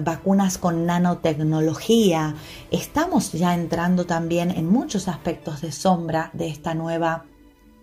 vacunas 0.00 0.58
con 0.58 0.86
nanotecnología, 0.86 2.34
estamos 2.70 3.32
ya 3.32 3.54
entrando 3.54 4.06
también 4.06 4.50
en 4.50 4.70
muchos 4.70 5.08
aspectos 5.08 5.60
de 5.60 5.72
sombra 5.72 6.30
de 6.32 6.48
esta 6.48 6.74
nueva 6.74 7.26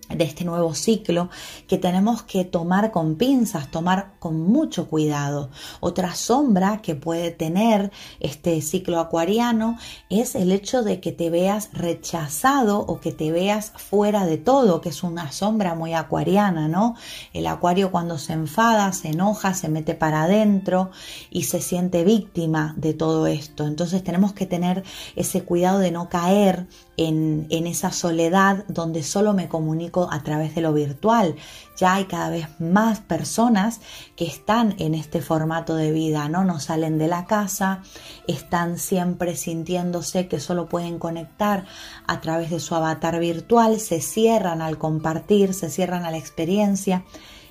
de 0.10 0.24
este 0.24 0.44
nuevo 0.44 0.74
ciclo 0.74 1.30
que 1.68 1.78
tenemos 1.78 2.24
que 2.24 2.46
tomar 2.46 2.92
con 2.92 3.16
pinzas, 3.16 3.70
tomar 3.70 4.14
con 4.20 4.42
mucho 4.42 4.88
cuidado. 4.88 5.50
Otra 5.80 6.16
sombra 6.16 6.82
que 6.82 6.96
puede 6.96 7.32
tener 7.32 7.92
este 8.20 8.62
ciclo 8.62 9.00
acuariano 9.00 9.78
es 10.10 10.36
el 10.36 10.52
hecho 10.52 10.84
de 10.84 11.00
que 11.00 11.12
te 11.12 11.30
veas 11.30 11.70
rechazado 11.74 12.80
o 12.80 13.00
que 13.00 13.12
te 13.12 13.32
veas 13.32 13.72
fuera 13.76 14.26
de 14.26 14.38
todo, 14.38 14.82
que 14.82 14.90
es 14.90 15.04
una 15.04 15.32
sombra 15.32 15.76
muy 15.76 15.94
acuariana, 15.94 16.68
¿no? 16.68 16.96
El 17.34 17.48
acuario 17.48 17.92
cuando 17.92 18.18
se 18.18 18.34
enfada, 18.34 18.92
se 18.94 19.10
enoja, 19.10 19.54
se 19.54 19.70
mete 19.70 19.96
para 19.96 20.24
adentro 20.24 20.92
y 21.30 21.44
se 21.44 21.62
siente 21.62 22.04
víctima 22.04 22.74
de 22.78 22.94
todo 22.94 23.28
esto. 23.28 23.68
Entonces 23.68 24.04
tenemos 24.04 24.34
que 24.34 24.46
tener 24.46 24.84
ese 25.16 25.44
cuidado 25.44 25.80
de 25.80 25.92
no 25.92 26.10
caer 26.10 26.68
en, 27.00 27.48
esa 27.50 27.94
soledad 27.94 28.66
donde 28.68 29.04
solo 29.04 29.34
me 29.34 29.48
comunico 29.48 30.10
a 30.12 30.22
través 30.22 30.54
de 30.54 30.62
lo 30.62 30.74
virtual. 30.74 31.36
Ya 31.78 31.94
hay 31.94 32.06
cada 32.06 32.30
vez 32.30 32.48
más 32.60 33.00
personas 33.00 33.80
que 34.18 34.26
están 34.26 34.76
en 34.80 34.94
este 34.94 35.22
formato 35.22 35.76
de 35.76 35.94
vida, 35.94 36.28
¿no? 36.28 36.44
No 36.44 36.60
salen 36.60 36.98
de 36.98 37.08
la 37.08 37.26
casa, 37.26 37.84
están 38.28 38.78
siempre 38.78 39.38
sintiéndose 39.38 40.28
que 40.28 40.42
solo 40.42 40.68
pueden 40.68 41.00
conectar 41.00 41.66
a 42.06 42.20
través 42.20 42.50
de 42.50 42.60
su 42.60 42.76
avatar 42.76 43.18
virtual, 43.20 43.80
se 43.80 44.02
cierran 44.02 44.62
al 44.62 44.78
compartir, 44.78 45.54
se 45.54 45.70
cierran 45.70 46.04
a 46.04 46.12
la 46.12 46.18
experiencia 46.18 47.06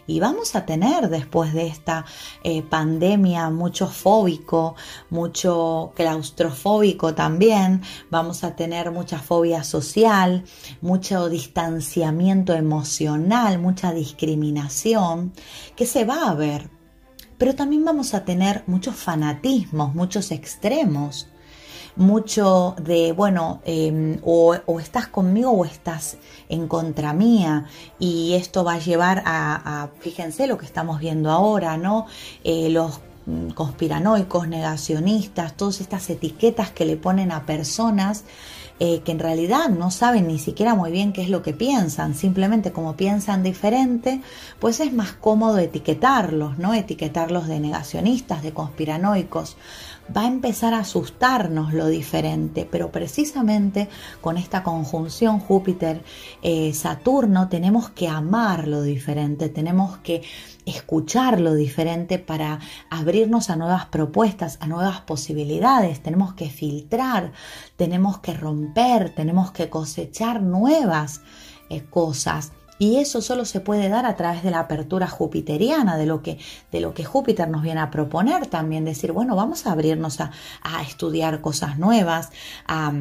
y 0.08 0.18
vamos 0.20 0.56
a 0.56 0.66
tener 0.66 1.10
después 1.10 1.52
de 1.52 1.66
esta 1.68 2.04
eh, 2.42 2.62
pandemia 2.62 3.50
mucho 3.50 3.86
fóbico, 3.86 4.74
mucho 5.10 5.92
claustrofóbico 5.94 7.14
también, 7.14 7.82
vamos 8.10 8.42
a 8.42 8.56
tener 8.56 8.90
mucha 8.90 9.18
fobia 9.18 9.62
social, 9.62 10.44
mucho 10.80 11.28
distanciamiento 11.28 12.54
emocional, 12.54 13.60
mucha 13.60 13.92
discriminación 13.92 15.32
que 15.76 15.86
se 15.86 16.04
va 16.04 16.28
a 16.30 16.34
ver. 16.34 16.70
Pero 17.36 17.54
también 17.54 17.84
vamos 17.84 18.14
a 18.14 18.24
tener 18.24 18.64
muchos 18.66 18.96
fanatismos, 18.96 19.94
muchos 19.94 20.32
extremos 20.32 21.28
mucho 21.98 22.74
de, 22.80 23.12
bueno, 23.12 23.60
em, 23.64 24.18
o, 24.24 24.54
estás 24.80 25.08
conmigo 25.08 25.50
o 25.50 25.64
estás 25.64 26.16
en 26.48 26.68
contra 26.68 27.12
mía. 27.12 27.66
Y 27.98 28.34
esto 28.34 28.64
va 28.64 28.74
a 28.74 28.78
llevar 28.78 29.22
a, 29.26 29.88
fíjense 30.00 30.46
lo 30.46 30.56
que 30.56 30.64
estamos 30.64 31.00
viendo 31.00 31.30
ahora, 31.30 31.76
¿no? 31.76 32.06
Eh, 32.44 32.70
los 32.70 33.00
conspiranoicos, 33.54 34.48
negacionistas, 34.48 35.54
todas 35.54 35.82
estas 35.82 36.08
etiquetas 36.08 36.70
que 36.70 36.86
le 36.86 36.96
ponen 36.96 37.30
a 37.30 37.44
personas 37.44 38.24
eh, 38.80 39.00
que 39.00 39.10
en 39.10 39.18
realidad 39.18 39.70
no 39.70 39.90
saben 39.90 40.28
ni 40.28 40.38
siquiera 40.38 40.76
muy 40.76 40.92
bien 40.92 41.12
qué 41.12 41.20
es 41.22 41.30
lo 41.30 41.42
que 41.42 41.52
piensan, 41.52 42.14
simplemente 42.14 42.70
como 42.70 42.94
piensan 42.94 43.42
diferente, 43.42 44.20
pues 44.60 44.78
es 44.78 44.92
más 44.92 45.12
cómodo 45.14 45.58
etiquetarlos, 45.58 46.58
¿no? 46.58 46.74
Etiquetarlos 46.74 47.48
de 47.48 47.58
negacionistas, 47.58 48.40
de 48.44 48.52
conspiranoicos 48.52 49.56
va 50.16 50.22
a 50.22 50.26
empezar 50.26 50.72
a 50.74 50.80
asustarnos 50.80 51.72
lo 51.74 51.86
diferente, 51.88 52.66
pero 52.70 52.90
precisamente 52.90 53.88
con 54.20 54.36
esta 54.38 54.62
conjunción 54.62 55.40
Júpiter-Saturno 55.40 57.48
tenemos 57.48 57.90
que 57.90 58.08
amar 58.08 58.68
lo 58.68 58.82
diferente, 58.82 59.48
tenemos 59.48 59.98
que 59.98 60.22
escuchar 60.66 61.40
lo 61.40 61.54
diferente 61.54 62.18
para 62.18 62.58
abrirnos 62.90 63.50
a 63.50 63.56
nuevas 63.56 63.86
propuestas, 63.86 64.58
a 64.60 64.66
nuevas 64.66 65.00
posibilidades, 65.00 66.02
tenemos 66.02 66.34
que 66.34 66.50
filtrar, 66.50 67.32
tenemos 67.76 68.18
que 68.18 68.34
romper, 68.34 69.14
tenemos 69.14 69.52
que 69.52 69.68
cosechar 69.68 70.42
nuevas 70.42 71.20
eh, 71.70 71.84
cosas 71.88 72.52
y 72.78 72.96
eso 72.96 73.20
solo 73.20 73.44
se 73.44 73.60
puede 73.60 73.88
dar 73.88 74.06
a 74.06 74.16
través 74.16 74.42
de 74.42 74.50
la 74.50 74.60
apertura 74.60 75.08
jupiteriana, 75.08 75.96
de 75.96 76.06
lo 76.06 76.22
que, 76.22 76.38
de 76.72 76.80
lo 76.80 76.94
que 76.94 77.04
Júpiter 77.04 77.48
nos 77.48 77.62
viene 77.62 77.80
a 77.80 77.90
proponer 77.90 78.46
también, 78.46 78.84
decir, 78.84 79.12
bueno, 79.12 79.36
vamos 79.36 79.66
a 79.66 79.72
abrirnos 79.72 80.20
a, 80.20 80.30
a 80.62 80.82
estudiar 80.82 81.40
cosas 81.40 81.78
nuevas, 81.78 82.30
a 82.66 82.92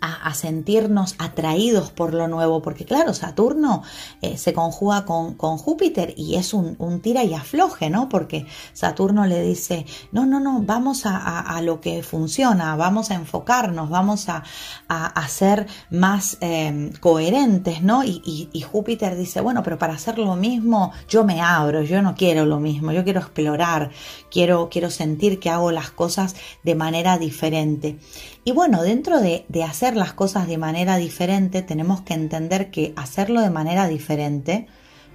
a, 0.00 0.32
sentirnos 0.34 1.14
atraídos 1.18 1.90
por 1.90 2.14
lo 2.14 2.28
nuevo, 2.28 2.62
porque 2.62 2.84
claro, 2.84 3.14
Saturno 3.14 3.82
eh, 4.22 4.36
se 4.36 4.52
conjuga 4.52 5.04
con, 5.04 5.34
con, 5.34 5.58
Júpiter 5.58 6.14
y 6.16 6.36
es 6.36 6.54
un, 6.54 6.76
tira 7.00 7.24
y 7.24 7.34
afloje, 7.34 7.90
¿no? 7.90 8.08
Porque 8.08 8.46
Saturno 8.72 9.26
le 9.26 9.42
dice, 9.42 9.86
no, 10.12 10.26
no, 10.26 10.38
no, 10.40 10.62
vamos 10.62 11.02
a, 11.04 11.60
lo 11.62 11.80
que 11.80 12.02
funciona, 12.02 12.76
vamos 12.76 13.10
a 13.10 13.14
enfocarnos, 13.14 13.90
vamos 13.90 14.28
a, 14.28 14.44
a 14.88 15.28
ser 15.28 15.66
más 15.90 16.38
em, 16.40 16.92
coherentes, 16.92 17.82
¿no? 17.82 18.04
Y, 18.04 18.48
y, 18.52 18.60
Júpiter 18.60 19.16
dice, 19.16 19.40
bueno, 19.40 19.62
pero 19.62 19.78
para 19.78 19.94
hacer 19.94 20.18
lo 20.18 20.36
mismo, 20.36 20.92
yo 21.08 21.24
me 21.24 21.40
abro, 21.40 21.82
yo 21.82 22.02
no 22.02 22.14
quiero 22.14 22.44
lo 22.44 22.60
mismo, 22.60 22.92
yo 22.92 23.04
quiero 23.04 23.20
explorar, 23.20 23.90
quiero, 24.30 24.68
quiero 24.70 24.90
sentir 24.90 25.40
que 25.40 25.50
hago 25.50 25.72
las 25.72 25.90
cosas 25.90 26.36
de 26.62 26.74
manera 26.74 27.18
diferente. 27.18 27.98
Y 28.44 28.52
bueno, 28.52 28.82
dentro 28.82 29.20
de, 29.20 29.44
las 29.96 30.12
cosas 30.12 30.46
de 30.46 30.58
manera 30.58 30.96
diferente, 30.96 31.62
tenemos 31.62 32.00
que 32.02 32.14
entender 32.14 32.70
que 32.70 32.92
hacerlo 32.96 33.40
de 33.40 33.50
manera 33.50 33.86
diferente 33.88 34.66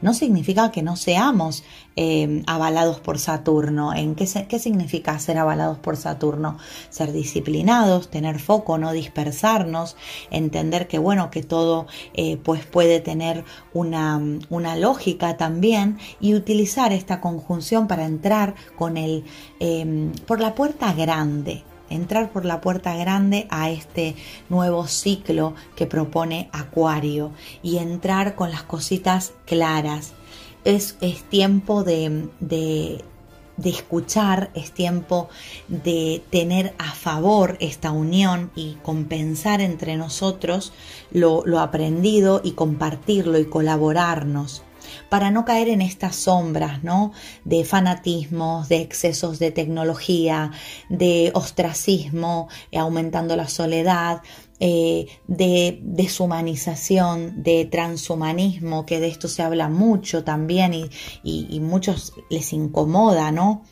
no 0.03 0.13
significa 0.13 0.69
que 0.69 0.83
no 0.83 0.97
seamos 0.97 1.63
eh, 1.95 2.43
avalados 2.45 2.99
por 2.99 3.19
Saturno. 3.19 3.93
¿En 3.93 4.15
qué, 4.15 4.27
qué, 4.49 4.59
significa 4.59 5.17
ser 5.17 5.37
avalados 5.37 5.79
por 5.79 5.95
Saturno? 5.95 6.57
Ser 6.89 7.13
disciplinados, 7.13 8.11
tener 8.11 8.39
foco, 8.39 8.77
no 8.77 8.91
dispersarnos, 8.91 9.95
entender 10.29 10.89
que 10.89 10.99
bueno, 10.99 11.31
que 11.31 11.41
todo 11.41 11.87
eh, 12.13 12.35
pues 12.35 12.65
puede 12.65 12.99
tener 12.99 13.45
una, 13.73 14.21
una, 14.49 14.75
lógica 14.75 15.37
también 15.37 15.97
y 16.19 16.35
utilizar 16.35 16.91
esta 16.91 17.21
conjunción 17.21 17.87
para 17.87 18.05
entrar 18.05 18.55
con 18.77 18.97
el 18.97 19.23
eh, 19.61 20.11
por 20.27 20.41
la 20.41 20.53
puerta 20.53 20.91
grande 20.93 21.63
entrar 21.93 22.31
por 22.31 22.45
la 22.45 22.61
puerta 22.61 22.95
grande 22.95 23.47
a 23.49 23.69
este 23.69 24.15
nuevo 24.49 24.87
ciclo 24.87 25.53
que 25.75 25.85
propone 25.85 26.49
Acuario 26.51 27.31
y 27.61 27.77
entrar 27.77 28.35
con 28.35 28.51
las 28.51 28.63
cositas 28.63 29.33
claras. 29.45 30.13
Es, 30.63 30.97
es 31.01 31.23
tiempo 31.23 31.83
de, 31.83 32.29
de, 32.39 33.03
escuchar, 33.63 34.49
es 34.53 34.71
tiempo 34.71 35.29
de 35.67 36.23
tener 36.29 36.73
a 36.77 36.91
favor 36.91 37.57
esta 37.59 37.91
unión 37.91 38.51
y 38.55 38.75
compensar 38.83 39.61
entre 39.61 39.97
nosotros 39.97 40.73
lo, 41.11 41.43
lo 41.45 41.59
aprendido 41.59 42.41
y 42.43 42.51
compartirlo 42.51 43.37
y 43.39 43.45
colaborarnos 43.45 44.63
para 45.09 45.31
no 45.31 45.45
caer 45.45 45.69
en 45.69 45.81
estas 45.81 46.15
sombras, 46.15 46.83
¿no? 46.83 47.11
De 47.45 47.63
fanatismos, 47.65 48.69
de 48.69 48.81
excesos 48.81 49.39
de 49.39 49.51
tecnología, 49.51 50.51
de 50.89 51.31
ostracismo, 51.33 52.49
eh, 52.71 52.77
aumentando 52.77 53.35
la 53.35 53.47
soledad, 53.47 54.21
eh, 54.59 55.07
de 55.27 55.79
deshumanización, 55.83 57.43
de 57.43 57.65
transhumanismo, 57.65 58.85
que 58.85 58.99
de 58.99 59.07
esto 59.07 59.27
se 59.27 59.41
habla 59.41 59.67
mucho 59.67 60.23
también 60.23 60.73
y, 60.73 60.89
y 61.23 61.59
muchos 61.59 62.13
les 62.29 62.53
incomoda, 62.53 63.31
¿no? 63.31 63.63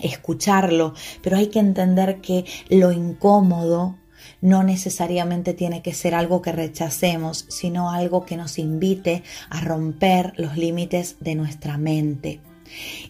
Escucharlo, 0.00 0.94
pero 1.22 1.36
hay 1.36 1.48
que 1.48 1.58
entender 1.60 2.20
que 2.20 2.44
lo 2.68 2.90
incómodo 2.90 3.96
no 4.44 4.62
necesariamente 4.62 5.54
tiene 5.54 5.80
que 5.80 5.94
ser 5.94 6.14
algo 6.14 6.42
que 6.42 6.52
rechacemos, 6.52 7.46
sino 7.48 7.90
algo 7.90 8.26
que 8.26 8.36
nos 8.36 8.58
invite 8.58 9.22
a 9.48 9.62
romper 9.62 10.34
los 10.36 10.58
límites 10.58 11.16
de 11.20 11.34
nuestra 11.34 11.78
mente. 11.78 12.40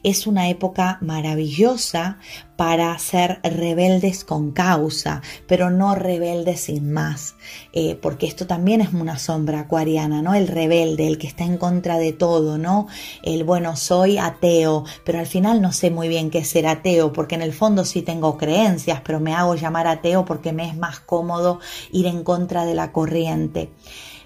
Es 0.02 0.26
una 0.26 0.48
época 0.48 0.98
maravillosa 1.00 2.18
para 2.56 2.96
ser 2.98 3.40
rebeldes 3.42 4.24
con 4.24 4.52
causa, 4.52 5.22
pero 5.46 5.70
no 5.70 5.94
rebeldes 5.94 6.60
sin 6.60 6.92
más, 6.92 7.34
eh, 7.72 7.98
porque 8.00 8.26
esto 8.26 8.46
también 8.46 8.80
es 8.80 8.92
una 8.92 9.18
sombra 9.18 9.60
acuariana, 9.60 10.22
¿no? 10.22 10.34
El 10.34 10.46
rebelde, 10.46 11.08
el 11.08 11.18
que 11.18 11.26
está 11.26 11.44
en 11.44 11.58
contra 11.58 11.98
de 11.98 12.12
todo, 12.12 12.58
¿no? 12.58 12.86
El 13.22 13.44
bueno, 13.44 13.76
soy 13.76 14.18
ateo, 14.18 14.84
pero 15.04 15.18
al 15.18 15.26
final 15.26 15.60
no 15.60 15.72
sé 15.72 15.90
muy 15.90 16.08
bien 16.08 16.30
qué 16.30 16.38
es 16.38 16.48
ser 16.48 16.66
ateo, 16.66 17.12
porque 17.12 17.34
en 17.34 17.42
el 17.42 17.52
fondo 17.52 17.84
sí 17.84 18.02
tengo 18.02 18.38
creencias, 18.38 19.00
pero 19.04 19.20
me 19.20 19.34
hago 19.34 19.56
llamar 19.56 19.86
ateo 19.86 20.24
porque 20.24 20.52
me 20.52 20.68
es 20.68 20.76
más 20.76 21.00
cómodo 21.00 21.58
ir 21.90 22.06
en 22.06 22.22
contra 22.22 22.64
de 22.64 22.74
la 22.74 22.92
corriente. 22.92 23.72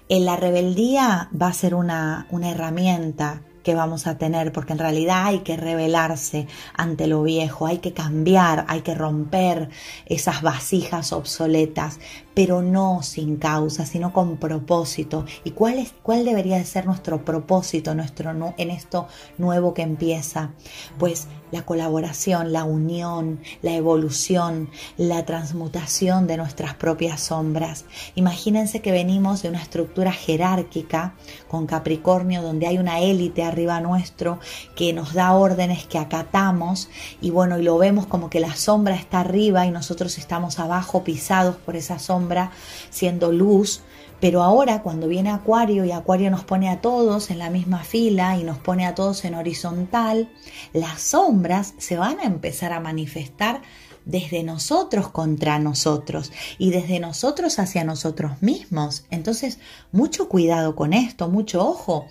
En 0.07 0.25
la 0.25 0.35
rebeldía 0.35 1.29
va 1.39 1.47
a 1.47 1.53
ser 1.53 1.75
una, 1.75 2.27
una 2.31 2.49
herramienta 2.49 3.43
que 3.63 3.75
vamos 3.75 4.07
a 4.07 4.17
tener, 4.17 4.51
porque 4.51 4.73
en 4.73 4.79
realidad 4.79 5.25
hay 5.25 5.39
que 5.39 5.57
rebelarse 5.57 6.47
ante 6.73 7.07
lo 7.07 7.23
viejo, 7.23 7.65
hay 7.65 7.79
que 7.79 7.93
cambiar, 7.93 8.65
hay 8.67 8.81
que 8.81 8.95
romper 8.95 9.69
esas 10.05 10.41
vasijas 10.41 11.13
obsoletas, 11.13 11.99
pero 12.33 12.61
no 12.61 13.01
sin 13.03 13.37
causa, 13.37 13.85
sino 13.85 14.13
con 14.13 14.37
propósito. 14.37 15.25
¿Y 15.43 15.51
cuál, 15.51 15.79
es, 15.79 15.93
cuál 16.03 16.25
debería 16.25 16.57
de 16.57 16.65
ser 16.65 16.85
nuestro 16.85 17.25
propósito 17.25 17.95
nuestro, 17.95 18.31
en 18.57 18.69
esto 18.69 19.07
nuevo 19.37 19.73
que 19.73 19.81
empieza? 19.81 20.51
Pues 20.97 21.27
la 21.51 21.63
colaboración, 21.63 22.53
la 22.53 22.63
unión, 22.63 23.39
la 23.61 23.73
evolución, 23.73 24.69
la 24.97 25.25
transmutación 25.25 26.27
de 26.27 26.37
nuestras 26.37 26.73
propias 26.75 27.21
sombras. 27.21 27.85
Imagínense 28.15 28.81
que 28.81 28.91
venimos 28.91 29.41
de 29.41 29.49
una 29.49 29.61
estructura 29.61 30.11
jerárquica 30.11 31.13
con 31.47 31.65
Capricornio, 31.65 32.41
donde 32.41 32.67
hay 32.67 32.77
una 32.77 32.99
élite 32.99 33.43
arriba 33.43 33.81
nuestro 33.81 34.39
que 34.75 34.93
nos 34.93 35.13
da 35.13 35.33
órdenes 35.33 35.85
que 35.85 35.97
acatamos 35.97 36.89
y 37.21 37.31
bueno, 37.31 37.57
y 37.59 37.63
lo 37.63 37.77
vemos 37.77 38.07
como 38.07 38.29
que 38.29 38.39
la 38.39 38.55
sombra 38.55 38.95
está 38.95 39.21
arriba 39.21 39.65
y 39.65 39.71
nosotros 39.71 40.17
estamos 40.17 40.59
abajo 40.59 41.03
pisados 41.03 41.55
por 41.57 41.75
esa 41.75 41.99
sombra 41.99 42.51
siendo 42.89 43.31
luz, 43.31 43.81
pero 44.19 44.43
ahora 44.43 44.81
cuando 44.81 45.07
viene 45.07 45.29
Acuario 45.31 45.85
y 45.85 45.91
Acuario 45.91 46.29
nos 46.29 46.43
pone 46.43 46.69
a 46.69 46.81
todos 46.81 47.31
en 47.31 47.39
la 47.39 47.49
misma 47.49 47.83
fila 47.83 48.37
y 48.37 48.43
nos 48.43 48.57
pone 48.57 48.85
a 48.85 48.95
todos 48.95 49.23
en 49.25 49.35
horizontal, 49.35 50.29
las 50.73 51.01
sombras 51.01 51.73
se 51.77 51.97
van 51.97 52.19
a 52.19 52.23
empezar 52.23 52.73
a 52.73 52.79
manifestar 52.79 53.61
desde 54.05 54.43
nosotros 54.43 55.09
contra 55.09 55.59
nosotros 55.59 56.31
y 56.57 56.71
desde 56.71 56.99
nosotros 56.99 57.59
hacia 57.59 57.83
nosotros 57.83 58.41
mismos. 58.41 59.05
Entonces, 59.09 59.59
mucho 59.91 60.29
cuidado 60.29 60.75
con 60.75 60.93
esto, 60.93 61.29
mucho 61.29 61.67
ojo. 61.67 62.07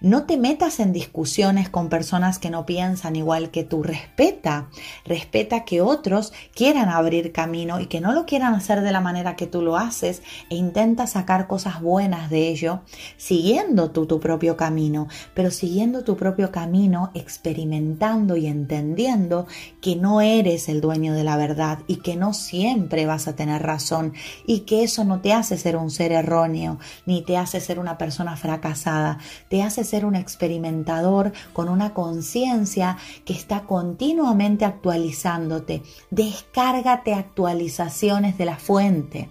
No 0.00 0.24
te 0.24 0.36
metas 0.36 0.80
en 0.80 0.92
discusiones 0.92 1.68
con 1.68 1.88
personas 1.88 2.38
que 2.38 2.50
no 2.50 2.66
piensan 2.66 3.16
igual 3.16 3.50
que 3.50 3.64
tú. 3.64 3.82
Respeta, 3.82 4.68
respeta 5.04 5.64
que 5.64 5.80
otros 5.80 6.32
quieran 6.54 6.88
abrir 6.88 7.32
camino 7.32 7.80
y 7.80 7.86
que 7.86 8.00
no 8.00 8.12
lo 8.12 8.26
quieran 8.26 8.54
hacer 8.54 8.82
de 8.82 8.92
la 8.92 9.00
manera 9.00 9.36
que 9.36 9.46
tú 9.46 9.62
lo 9.62 9.76
haces 9.76 10.22
e 10.50 10.56
intenta 10.56 11.06
sacar 11.06 11.46
cosas 11.46 11.80
buenas 11.80 12.30
de 12.30 12.48
ello, 12.48 12.82
siguiendo 13.16 13.90
tú 13.90 14.06
tu 14.06 14.20
propio 14.20 14.56
camino, 14.56 15.08
pero 15.34 15.50
siguiendo 15.50 16.04
tu 16.04 16.16
propio 16.16 16.50
camino, 16.50 17.10
experimentando 17.14 18.36
y 18.36 18.46
entendiendo 18.46 19.46
que 19.80 19.96
no 19.96 20.20
eres 20.20 20.68
el 20.68 20.80
dueño 20.80 21.14
de 21.14 21.24
la 21.24 21.31
verdad 21.36 21.80
y 21.86 21.96
que 21.96 22.16
no 22.16 22.34
siempre 22.34 23.06
vas 23.06 23.28
a 23.28 23.36
tener 23.36 23.62
razón 23.62 24.14
y 24.46 24.60
que 24.60 24.82
eso 24.84 25.04
no 25.04 25.20
te 25.20 25.32
hace 25.32 25.58
ser 25.58 25.76
un 25.76 25.90
ser 25.90 26.12
erróneo 26.12 26.78
ni 27.06 27.22
te 27.22 27.36
hace 27.36 27.60
ser 27.60 27.78
una 27.78 27.98
persona 27.98 28.36
fracasada, 28.36 29.18
te 29.48 29.62
hace 29.62 29.84
ser 29.84 30.04
un 30.04 30.16
experimentador 30.16 31.32
con 31.52 31.68
una 31.68 31.94
conciencia 31.94 32.96
que 33.24 33.32
está 33.32 33.62
continuamente 33.62 34.64
actualizándote. 34.64 35.82
Descárgate 36.10 37.14
actualizaciones 37.14 38.38
de 38.38 38.44
la 38.44 38.56
fuente. 38.56 39.28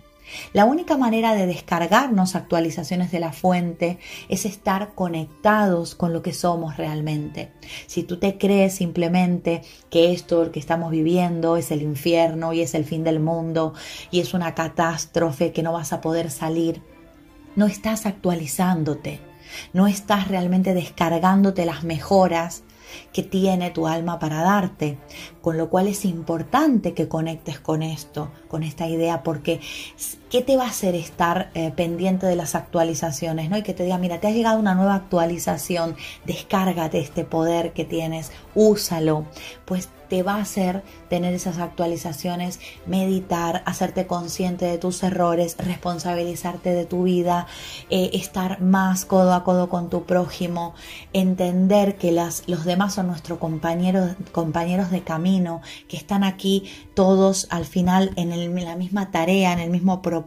La 0.53 0.65
única 0.65 0.97
manera 0.97 1.33
de 1.33 1.45
descargarnos 1.45 2.35
actualizaciones 2.35 3.11
de 3.11 3.19
la 3.19 3.33
fuente 3.33 3.99
es 4.29 4.45
estar 4.45 4.93
conectados 4.93 5.95
con 5.95 6.13
lo 6.13 6.21
que 6.21 6.33
somos 6.33 6.77
realmente. 6.77 7.51
Si 7.87 8.03
tú 8.03 8.17
te 8.17 8.37
crees 8.37 8.75
simplemente 8.75 9.61
que 9.89 10.11
esto 10.11 10.51
que 10.51 10.59
estamos 10.59 10.91
viviendo 10.91 11.57
es 11.57 11.71
el 11.71 11.81
infierno 11.81 12.53
y 12.53 12.61
es 12.61 12.73
el 12.73 12.85
fin 12.85 13.03
del 13.03 13.19
mundo 13.19 13.73
y 14.09 14.19
es 14.19 14.33
una 14.33 14.55
catástrofe 14.55 15.51
que 15.51 15.63
no 15.63 15.73
vas 15.73 15.93
a 15.93 16.01
poder 16.01 16.31
salir, 16.31 16.81
no 17.55 17.65
estás 17.65 18.05
actualizándote, 18.05 19.19
no 19.73 19.87
estás 19.87 20.27
realmente 20.27 20.73
descargándote 20.73 21.65
las 21.65 21.83
mejoras 21.83 22.63
que 23.13 23.23
tiene 23.23 23.71
tu 23.71 23.87
alma 23.87 24.19
para 24.19 24.41
darte, 24.41 24.97
con 25.41 25.57
lo 25.57 25.69
cual 25.69 25.87
es 25.87 26.05
importante 26.05 26.93
que 26.93 27.07
conectes 27.07 27.59
con 27.59 27.83
esto, 27.83 28.31
con 28.47 28.63
esta 28.63 28.87
idea, 28.87 29.23
porque 29.23 29.59
¿qué 30.31 30.41
te 30.41 30.55
va 30.55 30.63
a 30.63 30.69
hacer 30.69 30.95
estar 30.95 31.51
eh, 31.53 31.71
pendiente 31.75 32.25
de 32.25 32.37
las 32.37 32.55
actualizaciones? 32.55 33.49
¿no? 33.49 33.57
Y 33.57 33.63
que 33.63 33.73
te 33.73 33.83
diga, 33.83 33.97
mira, 33.97 34.19
te 34.19 34.27
ha 34.27 34.31
llegado 34.31 34.57
una 34.59 34.73
nueva 34.73 34.95
actualización, 34.95 35.95
descárgate 36.25 36.99
este 36.99 37.25
poder 37.25 37.73
que 37.73 37.83
tienes, 37.83 38.31
úsalo, 38.55 39.25
pues 39.65 39.89
te 40.09 40.23
va 40.23 40.35
a 40.35 40.41
hacer 40.41 40.83
tener 41.09 41.33
esas 41.33 41.57
actualizaciones, 41.57 42.59
meditar, 42.85 43.63
hacerte 43.65 44.07
consciente 44.07 44.65
de 44.65 44.77
tus 44.77 45.03
errores, 45.03 45.55
responsabilizarte 45.57 46.73
de 46.73 46.85
tu 46.85 47.03
vida, 47.03 47.47
eh, 47.89 48.09
estar 48.13 48.59
más 48.59 49.05
codo 49.05 49.33
a 49.33 49.45
codo 49.45 49.69
con 49.69 49.89
tu 49.89 50.03
prójimo, 50.03 50.73
entender 51.13 51.95
que 51.95 52.11
las, 52.11 52.43
los 52.47 52.65
demás 52.65 52.93
son 52.93 53.07
nuestros 53.07 53.39
compañeros, 53.39 54.11
compañeros 54.33 54.91
de 54.91 55.01
camino, 55.01 55.61
que 55.87 55.95
están 55.95 56.25
aquí 56.25 56.69
todos 56.93 57.47
al 57.49 57.63
final 57.63 58.11
en, 58.17 58.33
en 58.33 58.65
la 58.65 58.75
misma 58.75 59.11
tarea, 59.11 59.53
en 59.53 59.59
el 59.59 59.69
mismo 59.69 60.01
propósito 60.01 60.20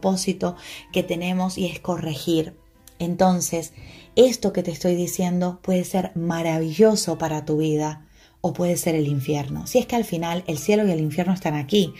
que 0.91 1.03
tenemos 1.03 1.57
y 1.57 1.67
es 1.67 1.79
corregir. 1.79 2.55
Entonces, 2.99 3.73
esto 4.15 4.53
que 4.53 4.63
te 4.63 4.71
estoy 4.71 4.95
diciendo 4.95 5.59
puede 5.61 5.83
ser 5.83 6.11
maravilloso 6.15 7.17
para 7.17 7.45
tu 7.45 7.57
vida 7.57 8.05
o 8.41 8.53
puede 8.53 8.77
ser 8.77 8.95
el 8.95 9.07
infierno. 9.07 9.67
Si 9.67 9.79
es 9.79 9.85
que 9.85 9.95
al 9.95 10.05
final 10.05 10.43
el 10.47 10.57
cielo 10.57 10.87
y 10.87 10.91
el 10.91 10.99
infierno 10.99 11.33
están 11.33 11.55
aquí 11.55 11.93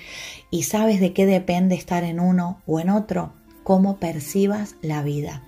y 0.51 0.63
sabes 0.63 0.99
de 0.99 1.11
qué 1.11 1.25
depende 1.25 1.75
estar 1.75 2.03
en 2.03 2.19
uno 2.19 2.61
o 2.65 2.79
en 2.79 2.89
otro, 2.89 3.33
cómo 3.63 3.97
percibas 3.97 4.75
la 4.81 5.01
vida. 5.01 5.43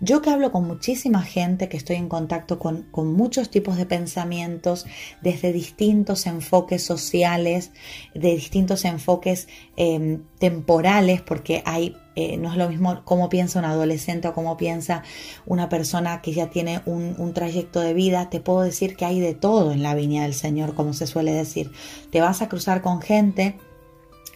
Yo 0.00 0.22
que 0.22 0.30
hablo 0.30 0.52
con 0.52 0.66
muchísima 0.66 1.22
gente, 1.22 1.68
que 1.68 1.76
estoy 1.76 1.96
en 1.96 2.08
contacto 2.08 2.58
con, 2.58 2.86
muchos 2.94 3.50
tipos 3.50 3.76
de 3.76 3.86
pensamientos, 3.86 4.86
desde 5.22 5.52
distintos 5.52 6.26
enfoques 6.26 6.82
sociales, 6.82 7.70
de 8.14 8.34
distintos 8.34 8.84
enfoques 8.84 9.48
em, 9.76 10.22
temporales, 10.38 11.22
porque 11.22 11.62
hay 11.64 11.96
eh, 12.16 12.36
no 12.36 12.52
es 12.52 12.56
lo 12.56 12.68
mismo 12.68 13.02
cómo 13.04 13.28
piensa 13.28 13.58
un 13.58 13.64
adolescente 13.64 14.28
o 14.28 14.34
cómo 14.34 14.56
piensa 14.56 15.02
una 15.46 15.68
persona 15.68 16.22
que 16.22 16.32
ya 16.32 16.48
tiene 16.48 16.80
un, 16.86 17.16
un, 17.18 17.34
trayecto 17.34 17.80
de 17.80 17.92
vida. 17.92 18.30
Te 18.30 18.38
puedo 18.38 18.60
decir 18.60 18.94
que 18.94 19.04
hay 19.04 19.18
de 19.18 19.34
todo 19.34 19.72
en 19.72 19.82
la 19.82 19.96
viña 19.96 20.22
del 20.22 20.34
Señor, 20.34 20.76
como 20.76 20.92
se 20.92 21.08
suele 21.08 21.32
decir. 21.32 21.72
Te 22.12 22.20
vas 22.20 22.40
a 22.40 22.48
cruzar 22.48 22.82
con 22.82 23.02
gente 23.02 23.58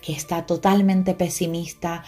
que 0.00 0.12
está 0.12 0.46
totalmente 0.46 1.14
pesimista, 1.14 2.04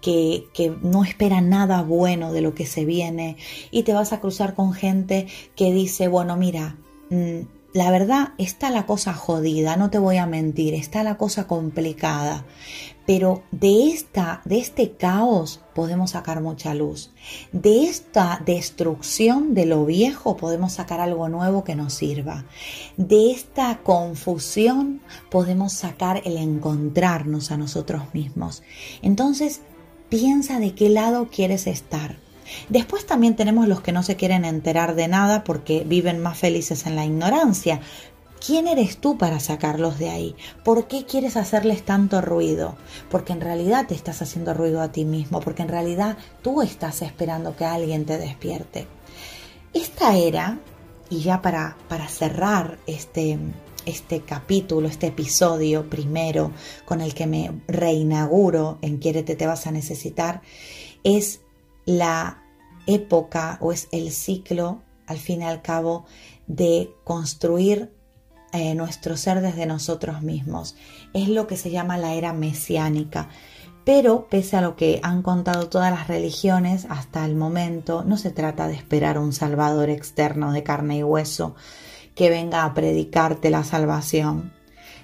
que, 0.00 0.48
que, 0.52 0.76
no 0.82 1.04
espera 1.04 1.40
nada 1.40 1.82
bueno 1.82 2.32
de 2.32 2.42
lo 2.42 2.54
que 2.54 2.66
se 2.66 2.84
viene 2.84 3.36
y 3.70 3.84
te 3.84 3.94
vas 3.94 4.12
a 4.12 4.20
cruzar 4.20 4.54
con 4.54 4.72
gente 4.72 5.26
que 5.56 5.72
dice, 5.72 6.08
bueno, 6.08 6.36
mira, 6.36 6.76
mm, 7.10 7.40
la 7.74 7.90
verdad 7.90 8.34
está 8.38 8.70
la 8.70 8.86
cosa 8.86 9.14
jodida, 9.14 9.76
no 9.76 9.90
te 9.90 9.98
voy 9.98 10.16
a 10.16 10.26
mentir, 10.26 10.74
está 10.74 11.02
la 11.02 11.16
cosa 11.16 11.48
complicada, 11.48 12.46
pero 13.06 13.42
de 13.50 13.88
esta 13.88 14.40
de 14.44 14.58
este 14.58 14.92
caos 14.92 15.60
podemos 15.74 16.12
sacar 16.12 16.40
mucha 16.40 16.74
luz. 16.74 17.10
De 17.52 17.84
esta 17.84 18.40
destrucción 18.44 19.54
de 19.54 19.66
lo 19.66 19.84
viejo 19.84 20.36
podemos 20.36 20.74
sacar 20.74 21.00
algo 21.00 21.28
nuevo 21.28 21.64
que 21.64 21.74
nos 21.74 21.94
sirva. 21.94 22.44
De 22.96 23.30
esta 23.30 23.78
confusión 23.78 25.00
podemos 25.30 25.72
sacar 25.72 26.22
el 26.24 26.36
encontrarnos 26.36 27.50
a 27.50 27.56
nosotros 27.56 28.14
mismos. 28.14 28.62
Entonces, 29.02 29.60
piensa 30.08 30.58
de 30.58 30.74
qué 30.74 30.88
lado 30.88 31.28
quieres 31.30 31.66
estar. 31.66 32.16
Después 32.68 33.06
también 33.06 33.36
tenemos 33.36 33.68
los 33.68 33.80
que 33.80 33.92
no 33.92 34.02
se 34.02 34.16
quieren 34.16 34.44
enterar 34.44 34.94
de 34.94 35.08
nada 35.08 35.44
porque 35.44 35.84
viven 35.84 36.22
más 36.22 36.38
felices 36.38 36.86
en 36.86 36.96
la 36.96 37.04
ignorancia. 37.04 37.80
¿Quién 38.44 38.68
eres 38.68 38.98
tú 38.98 39.16
para 39.16 39.40
sacarlos 39.40 39.98
de 39.98 40.10
ahí? 40.10 40.36
¿Por 40.64 40.86
qué 40.86 41.06
quieres 41.06 41.38
hacerles 41.38 41.82
tanto 41.82 42.20
ruido? 42.20 42.76
Porque 43.10 43.32
en 43.32 43.40
realidad 43.40 43.86
te 43.86 43.94
estás 43.94 44.20
haciendo 44.20 44.52
ruido 44.52 44.82
a 44.82 44.92
ti 44.92 45.06
mismo, 45.06 45.40
porque 45.40 45.62
en 45.62 45.68
realidad 45.68 46.18
tú 46.42 46.60
estás 46.60 47.00
esperando 47.00 47.56
que 47.56 47.64
alguien 47.64 48.04
te 48.04 48.18
despierte. 48.18 48.86
Esta 49.72 50.18
era, 50.18 50.58
y 51.08 51.20
ya 51.20 51.40
para, 51.40 51.78
para 51.88 52.06
cerrar 52.06 52.76
este, 52.86 53.38
este 53.86 54.20
capítulo, 54.20 54.88
este 54.88 55.06
episodio 55.06 55.88
primero 55.88 56.50
con 56.84 57.00
el 57.00 57.14
que 57.14 57.26
me 57.26 57.62
reinauguro 57.66 58.76
en 58.82 58.98
Quiérete 58.98 59.36
te 59.36 59.46
vas 59.46 59.66
a 59.66 59.72
necesitar, 59.72 60.42
es 61.02 61.40
la 61.86 62.42
época 62.86 63.56
o 63.62 63.72
es 63.72 63.88
el 63.90 64.12
ciclo, 64.12 64.82
al 65.06 65.16
fin 65.16 65.40
y 65.40 65.44
al 65.44 65.62
cabo, 65.62 66.04
de 66.46 66.90
construir 67.04 67.90
eh, 68.54 68.74
nuestro 68.76 69.16
ser 69.16 69.40
desde 69.40 69.66
nosotros 69.66 70.22
mismos. 70.22 70.76
Es 71.12 71.28
lo 71.28 71.48
que 71.48 71.56
se 71.56 71.72
llama 71.72 71.98
la 71.98 72.14
era 72.14 72.32
mesiánica. 72.32 73.28
Pero 73.84 74.28
pese 74.30 74.56
a 74.56 74.60
lo 74.60 74.76
que 74.76 75.00
han 75.02 75.22
contado 75.22 75.68
todas 75.68 75.90
las 75.90 76.06
religiones 76.06 76.86
hasta 76.88 77.24
el 77.24 77.34
momento, 77.34 78.04
no 78.04 78.16
se 78.16 78.30
trata 78.30 78.68
de 78.68 78.74
esperar 78.74 79.18
un 79.18 79.32
Salvador 79.32 79.90
externo 79.90 80.52
de 80.52 80.62
carne 80.62 80.98
y 80.98 81.02
hueso 81.02 81.56
que 82.14 82.30
venga 82.30 82.64
a 82.64 82.74
predicarte 82.74 83.50
la 83.50 83.64
salvación. 83.64 84.52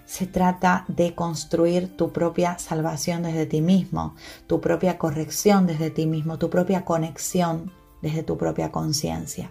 Se 0.06 0.28
trata 0.28 0.84
de 0.86 1.16
construir 1.16 1.96
tu 1.96 2.12
propia 2.12 2.56
salvación 2.60 3.24
desde 3.24 3.46
ti 3.46 3.60
mismo, 3.60 4.14
tu 4.46 4.60
propia 4.60 4.96
corrección 4.96 5.66
desde 5.66 5.90
ti 5.90 6.06
mismo, 6.06 6.38
tu 6.38 6.50
propia 6.50 6.84
conexión 6.84 7.72
desde 8.00 8.22
tu 8.22 8.38
propia 8.38 8.70
conciencia. 8.70 9.50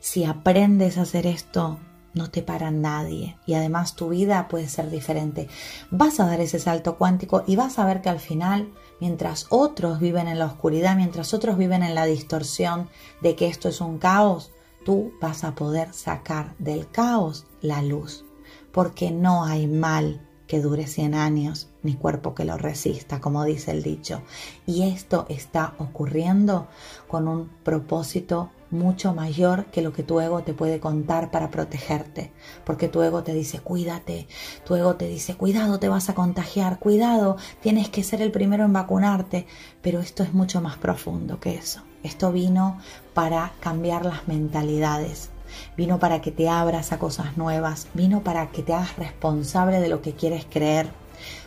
Si 0.00 0.24
aprendes 0.24 0.98
a 0.98 1.02
hacer 1.02 1.26
esto, 1.26 1.78
no 2.14 2.30
te 2.30 2.42
para 2.42 2.70
nadie 2.70 3.36
y 3.46 3.54
además 3.54 3.94
tu 3.94 4.08
vida 4.08 4.48
puede 4.48 4.68
ser 4.68 4.90
diferente. 4.90 5.48
Vas 5.90 6.20
a 6.20 6.26
dar 6.26 6.40
ese 6.40 6.58
salto 6.58 6.96
cuántico 6.96 7.44
y 7.46 7.56
vas 7.56 7.78
a 7.78 7.84
ver 7.84 8.02
que 8.02 8.08
al 8.08 8.20
final, 8.20 8.72
mientras 9.00 9.46
otros 9.50 10.00
viven 10.00 10.28
en 10.28 10.38
la 10.38 10.46
oscuridad, 10.46 10.96
mientras 10.96 11.34
otros 11.34 11.56
viven 11.56 11.82
en 11.82 11.94
la 11.94 12.06
distorsión 12.06 12.88
de 13.20 13.36
que 13.36 13.46
esto 13.46 13.68
es 13.68 13.80
un 13.80 13.98
caos, 13.98 14.52
tú 14.84 15.12
vas 15.20 15.44
a 15.44 15.54
poder 15.54 15.92
sacar 15.92 16.54
del 16.58 16.88
caos 16.90 17.46
la 17.60 17.82
luz, 17.82 18.24
porque 18.72 19.10
no 19.10 19.44
hay 19.44 19.66
mal 19.66 20.24
que 20.46 20.60
dure 20.62 20.86
100 20.86 21.14
años, 21.14 21.68
ni 21.82 21.94
cuerpo 21.94 22.34
que 22.34 22.46
lo 22.46 22.56
resista, 22.56 23.20
como 23.20 23.44
dice 23.44 23.70
el 23.70 23.82
dicho. 23.82 24.22
Y 24.66 24.88
esto 24.88 25.26
está 25.28 25.74
ocurriendo 25.78 26.68
con 27.06 27.28
un 27.28 27.50
propósito 27.62 28.50
mucho 28.70 29.14
mayor 29.14 29.66
que 29.66 29.82
lo 29.82 29.92
que 29.92 30.02
tu 30.02 30.20
ego 30.20 30.42
te 30.42 30.54
puede 30.54 30.80
contar 30.80 31.30
para 31.30 31.50
protegerte, 31.50 32.32
porque 32.64 32.88
tu 32.88 33.02
ego 33.02 33.22
te 33.22 33.32
dice 33.34 33.60
cuídate, 33.60 34.26
tu 34.64 34.74
ego 34.76 34.96
te 34.96 35.08
dice 35.08 35.34
cuidado, 35.34 35.78
te 35.78 35.88
vas 35.88 36.08
a 36.08 36.14
contagiar, 36.14 36.78
cuidado, 36.78 37.36
tienes 37.60 37.88
que 37.88 38.02
ser 38.02 38.22
el 38.22 38.30
primero 38.30 38.64
en 38.64 38.72
vacunarte, 38.72 39.46
pero 39.82 40.00
esto 40.00 40.22
es 40.22 40.34
mucho 40.34 40.60
más 40.60 40.76
profundo 40.76 41.40
que 41.40 41.54
eso. 41.54 41.82
Esto 42.02 42.30
vino 42.30 42.78
para 43.14 43.52
cambiar 43.60 44.04
las 44.04 44.28
mentalidades, 44.28 45.30
vino 45.76 45.98
para 45.98 46.20
que 46.20 46.30
te 46.30 46.48
abras 46.48 46.92
a 46.92 46.98
cosas 46.98 47.36
nuevas, 47.36 47.88
vino 47.94 48.22
para 48.22 48.50
que 48.50 48.62
te 48.62 48.72
hagas 48.72 48.96
responsable 48.96 49.80
de 49.80 49.88
lo 49.88 50.00
que 50.02 50.12
quieres 50.12 50.46
creer, 50.48 50.88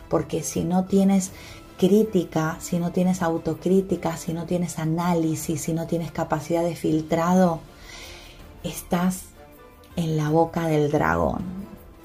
porque 0.08 0.42
si 0.42 0.64
no 0.64 0.84
tienes 0.84 1.30
crítica, 1.78 2.56
si 2.60 2.78
no 2.78 2.92
tienes 2.92 3.22
autocrítica, 3.22 4.16
si 4.16 4.32
no 4.32 4.46
tienes 4.46 4.78
análisis, 4.78 5.62
si 5.62 5.72
no 5.72 5.86
tienes 5.86 6.12
capacidad 6.12 6.62
de 6.62 6.76
filtrado, 6.76 7.60
estás 8.62 9.24
en 9.96 10.16
la 10.16 10.30
boca 10.30 10.66
del 10.66 10.90
dragón. 10.90 11.42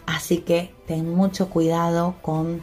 Así 0.06 0.40
que 0.40 0.74
ten 0.86 1.14
mucho 1.14 1.50
cuidado 1.50 2.16
con 2.22 2.62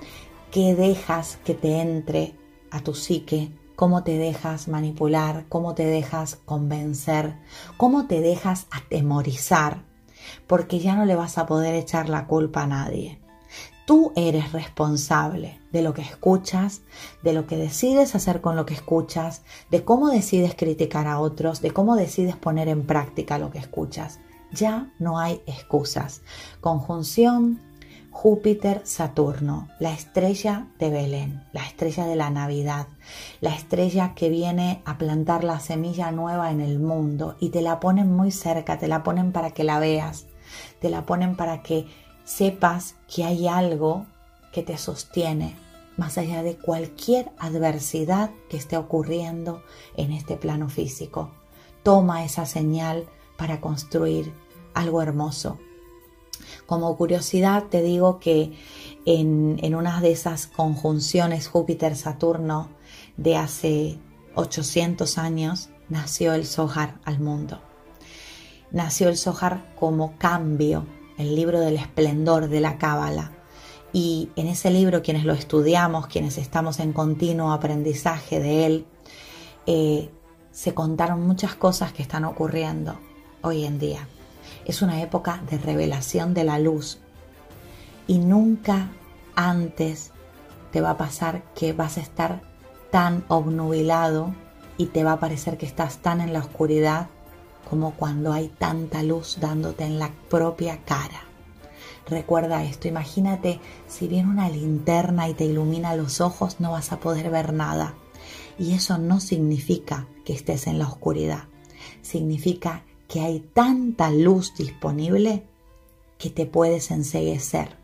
qué 0.51 0.75
dejas 0.75 1.39
que 1.45 1.55
te 1.55 1.81
entre 1.81 2.35
a 2.71 2.81
tu 2.81 2.95
psique, 2.95 3.53
cómo 3.77 4.03
te 4.03 4.17
dejas 4.17 4.69
manipular, 4.69 5.47
cómo 5.49 5.75
te 5.75 5.85
dejas 5.85 6.37
convencer, 6.45 7.37
cómo 7.77 8.07
te 8.07 8.21
dejas 8.21 8.67
atemorizar, 8.71 9.83
porque 10.47 10.79
ya 10.79 10.97
no 10.97 11.05
le 11.05 11.17
vas 11.17 11.39
a 11.39 11.47
poder 11.47 11.75
echar 11.75 12.09
la 12.09 12.27
culpa 12.27 12.63
a 12.63 12.67
nadie. 12.67 13.24
Tú 13.87 14.13
eres 14.17 14.53
responsable 14.53 15.61
de 15.71 15.83
lo 15.83 15.93
que 15.93 16.01
escuchas, 16.01 16.81
de 17.23 17.35
lo 17.35 17.47
que 17.47 17.57
decides 17.57 18.15
hacer 18.15 18.41
con 18.41 18.57
lo 18.57 18.65
que 18.65 18.73
escuchas, 18.73 19.43
de 19.71 19.85
cómo 19.85 20.09
decides 20.09 20.55
criticar 20.55 21.07
a 21.07 21.19
otros, 21.19 21.61
de 21.61 21.71
cómo 21.71 21.95
decides 21.95 22.37
poner 22.37 22.69
en 22.69 22.87
práctica 22.87 23.39
lo 23.39 23.51
que 23.51 23.59
escuchas. 23.59 24.21
Ya 24.53 24.91
no 24.99 25.19
hay 25.19 25.43
excusas. 25.47 26.23
Conjunción 26.63 27.61
Júpiter-Saturno, 28.15 29.69
la 29.81 29.93
estrella 29.93 30.69
de 30.79 30.89
Belén, 30.89 31.45
la 31.53 31.67
estrella 31.67 32.07
de 32.07 32.15
la 32.15 32.31
Navidad, 32.31 32.87
la 33.41 33.55
estrella 33.55 34.15
que 34.15 34.31
viene 34.31 34.83
a 34.87 34.97
plantar 34.97 35.43
la 35.43 35.59
semilla 35.59 36.13
nueva 36.13 36.53
en 36.53 36.61
el 36.61 36.79
mundo 36.79 37.37
y 37.41 37.51
te 37.51 37.61
la 37.61 37.81
ponen 37.81 38.15
muy 38.15 38.31
cerca, 38.31 38.79
te 38.79 38.87
la 38.87 39.03
ponen 39.03 39.33
para 39.33 39.51
que 39.51 39.65
la 39.65 39.81
veas, 39.81 40.27
te 40.81 40.91
la 40.91 41.05
ponen 41.05 41.37
para 41.37 41.63
que 41.63 41.87
sepas 42.25 42.97
que 43.13 43.25
hay 43.25 43.47
algo 43.47 44.07
que 44.53 44.63
te 44.63 44.79
sostiene 44.79 45.57
más 45.97 46.19
allá 46.19 46.43
de 46.43 46.57
cualquier 46.57 47.31
adversidad 47.39 48.31
que 48.49 48.57
esté 48.57 48.77
ocurriendo 48.77 49.63
en 49.97 50.13
este 50.13 50.37
plano 50.37 50.69
físico. 50.69 51.31
Toma 51.83 52.25
esa 52.25 52.47
señal 52.47 53.07
para 53.37 53.61
construir 53.61 54.33
algo 54.75 55.03
hermoso. 55.03 55.59
Como 56.67 56.97
curiosidad 56.97 57.65
te 57.65 57.83
digo 57.83 58.19
que 58.19 58.53
en, 59.07 59.59
en 59.63 59.75
una 59.75 60.01
de 60.01 60.13
esas 60.13 60.47
conjunciones 60.47 61.49
Júpiter-Saturno 61.49 62.71
de 63.17 63.37
hace 63.37 63.99
800 64.35 65.19
años 65.19 65.69
nació 65.89 66.35
el 66.35 66.47
Zohar 66.47 66.99
al 67.05 67.21
mundo. 67.21 67.61
Nació 68.73 69.09
el 69.09 69.17
Zohar 69.17 69.75
como 69.77 70.17
cambio 70.19 70.87
el 71.19 71.35
libro 71.35 71.61
del 71.61 71.77
esplendor 71.77 72.49
de 72.49 72.61
la 72.61 72.79
Cábala. 72.79 73.33
Y 73.93 74.31
en 74.37 74.49
ese 74.49 74.71
libro, 74.71 75.03
quienes 75.03 75.25
lo 75.25 75.33
estudiamos, 75.33 76.09
quienes 76.09 76.39
estamos 76.39 76.81
en 76.81 76.93
continuo 76.93 77.53
aprendizaje 77.53 78.41
de 78.41 78.67
él, 78.67 78.87
eh, 79.67 80.11
se 80.51 80.75
contaron 80.75 81.27
muchas 81.27 81.55
cosas 81.55 81.93
que 81.93 82.03
están 82.03 82.25
ocurriendo 82.25 82.99
hoy 83.43 83.65
en 83.65 83.79
día. 83.79 84.09
Es 84.65 84.83
una 84.83 85.01
época 85.03 85.43
de 85.51 85.59
revelación 85.59 86.35
de 86.35 86.45
la 86.45 86.59
luz 86.59 86.99
y 88.07 88.19
nunca 88.19 88.91
antes 89.35 90.13
te 90.73 90.81
va 90.81 90.91
a 90.91 90.97
pasar 90.97 91.45
que 91.55 91.73
vas 91.73 91.99
a 91.99 92.01
estar 92.01 92.43
tan 92.91 93.25
obnubilado 93.29 94.35
y 94.77 94.87
te 94.87 95.05
va 95.05 95.13
a 95.13 95.21
parecer 95.21 95.57
que 95.57 95.67
estás 95.67 95.99
tan 95.99 96.21
en 96.21 96.33
la 96.33 96.41
oscuridad 96.41 97.09
como 97.69 97.95
cuando 97.95 98.33
hay 98.33 98.49
tanta 98.49 99.03
luz 99.03 99.39
dándote 99.41 99.85
en 99.85 99.99
la 99.99 100.11
propia 100.29 100.85
cara. 100.85 101.23
Recuerda 102.07 102.65
esto, 102.65 102.89
imagínate 102.89 103.61
si 103.89 104.09
viene 104.09 104.29
una 104.29 104.51
linterna 104.51 105.29
y 105.29 105.35
te 105.35 105.45
ilumina 105.45 105.97
los 105.97 106.21
ojos, 106.21 106.61
no 106.61 106.73
vas 106.73 106.93
a 106.93 107.01
poder 107.01 107.31
ver 107.31 107.53
nada. 107.53 107.95
Y 108.59 108.75
eso 108.75 108.99
no 108.99 109.21
significa 109.21 110.07
que 110.25 110.35
estés 110.35 110.67
en 110.67 110.79
la 110.79 110.87
oscuridad, 110.87 111.45
significa 112.03 112.85
que 113.09 113.21
hay 113.21 113.41
tanta 113.41 114.11
luz 114.11 114.55
disponible 114.57 115.47
que 116.19 116.31
te 116.31 116.47
puedes 116.47 116.91
enseguecer 116.91 117.77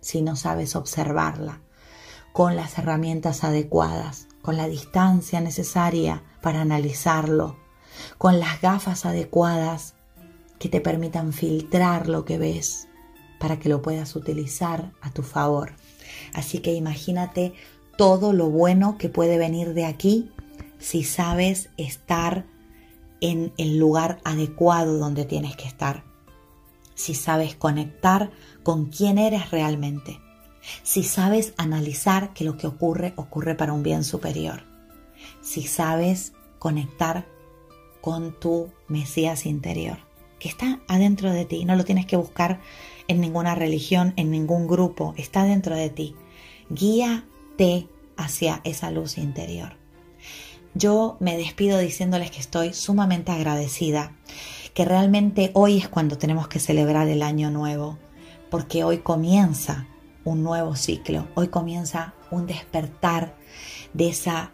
si 0.00 0.22
no 0.22 0.36
sabes 0.36 0.76
observarla, 0.76 1.60
con 2.32 2.56
las 2.56 2.78
herramientas 2.78 3.44
adecuadas, 3.44 4.28
con 4.42 4.56
la 4.56 4.68
distancia 4.68 5.40
necesaria 5.40 6.22
para 6.42 6.60
analizarlo, 6.60 7.56
con 8.18 8.38
las 8.38 8.60
gafas 8.60 9.06
adecuadas 9.06 9.94
que 10.58 10.68
te 10.68 10.80
permitan 10.80 11.32
filtrar 11.32 12.08
lo 12.08 12.24
que 12.24 12.38
ves 12.38 12.88
para 13.38 13.58
que 13.58 13.68
lo 13.68 13.82
puedas 13.82 14.16
utilizar 14.16 14.92
a 15.02 15.10
tu 15.10 15.22
favor. 15.22 15.72
Así 16.32 16.58
que 16.60 16.74
imagínate 16.74 17.54
todo 17.96 18.32
lo 18.32 18.50
bueno 18.50 18.98
que 18.98 19.08
puede 19.08 19.38
venir 19.38 19.74
de 19.74 19.84
aquí 19.84 20.30
si 20.78 21.04
sabes 21.04 21.70
estar 21.76 22.46
en 23.20 23.52
el 23.56 23.78
lugar 23.78 24.20
adecuado 24.24 24.98
donde 24.98 25.24
tienes 25.24 25.56
que 25.56 25.66
estar. 25.66 26.04
Si 26.94 27.14
sabes 27.14 27.54
conectar 27.54 28.30
con 28.62 28.86
quién 28.86 29.18
eres 29.18 29.50
realmente. 29.50 30.20
Si 30.82 31.02
sabes 31.02 31.54
analizar 31.56 32.32
que 32.32 32.44
lo 32.44 32.56
que 32.56 32.66
ocurre 32.66 33.12
ocurre 33.16 33.54
para 33.54 33.72
un 33.72 33.82
bien 33.82 34.04
superior. 34.04 34.64
Si 35.40 35.62
sabes 35.62 36.32
conectar 36.58 37.26
con 38.06 38.38
tu 38.38 38.70
Mesías 38.86 39.46
interior, 39.46 39.98
que 40.38 40.48
está 40.48 40.78
adentro 40.86 41.32
de 41.32 41.44
ti, 41.44 41.64
no 41.64 41.74
lo 41.74 41.84
tienes 41.84 42.06
que 42.06 42.14
buscar 42.14 42.60
en 43.08 43.20
ninguna 43.20 43.56
religión, 43.56 44.12
en 44.14 44.30
ningún 44.30 44.68
grupo, 44.68 45.12
está 45.16 45.42
dentro 45.42 45.74
de 45.74 45.90
ti. 45.90 46.14
Guíate 46.70 47.88
hacia 48.16 48.60
esa 48.62 48.92
luz 48.92 49.18
interior. 49.18 49.76
Yo 50.74 51.16
me 51.18 51.36
despido 51.36 51.78
diciéndoles 51.78 52.30
que 52.30 52.38
estoy 52.38 52.74
sumamente 52.74 53.32
agradecida, 53.32 54.12
que 54.72 54.84
realmente 54.84 55.50
hoy 55.54 55.78
es 55.78 55.88
cuando 55.88 56.16
tenemos 56.16 56.46
que 56.46 56.60
celebrar 56.60 57.08
el 57.08 57.24
año 57.24 57.50
nuevo, 57.50 57.98
porque 58.52 58.84
hoy 58.84 58.98
comienza 58.98 59.88
un 60.22 60.44
nuevo 60.44 60.76
ciclo, 60.76 61.26
hoy 61.34 61.48
comienza 61.48 62.14
un 62.30 62.46
despertar 62.46 63.34
de 63.94 64.10
esa 64.10 64.52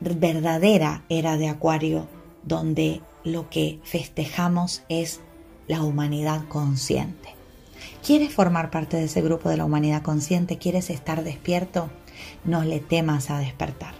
verdadera 0.00 1.04
era 1.08 1.36
de 1.36 1.48
Acuario 1.48 2.17
donde 2.48 3.02
lo 3.24 3.48
que 3.50 3.78
festejamos 3.84 4.82
es 4.88 5.20
la 5.68 5.82
humanidad 5.82 6.48
consciente. 6.48 7.34
¿Quieres 8.04 8.32
formar 8.32 8.70
parte 8.70 8.96
de 8.96 9.04
ese 9.04 9.20
grupo 9.22 9.50
de 9.50 9.58
la 9.58 9.64
humanidad 9.64 10.02
consciente? 10.02 10.58
¿Quieres 10.58 10.90
estar 10.90 11.22
despierto? 11.22 11.90
No 12.44 12.64
le 12.64 12.80
temas 12.80 13.30
a 13.30 13.38
despertar. 13.38 13.94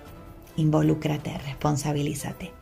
Involúcrate, 0.57 1.37
responsabilízate. 1.39 2.58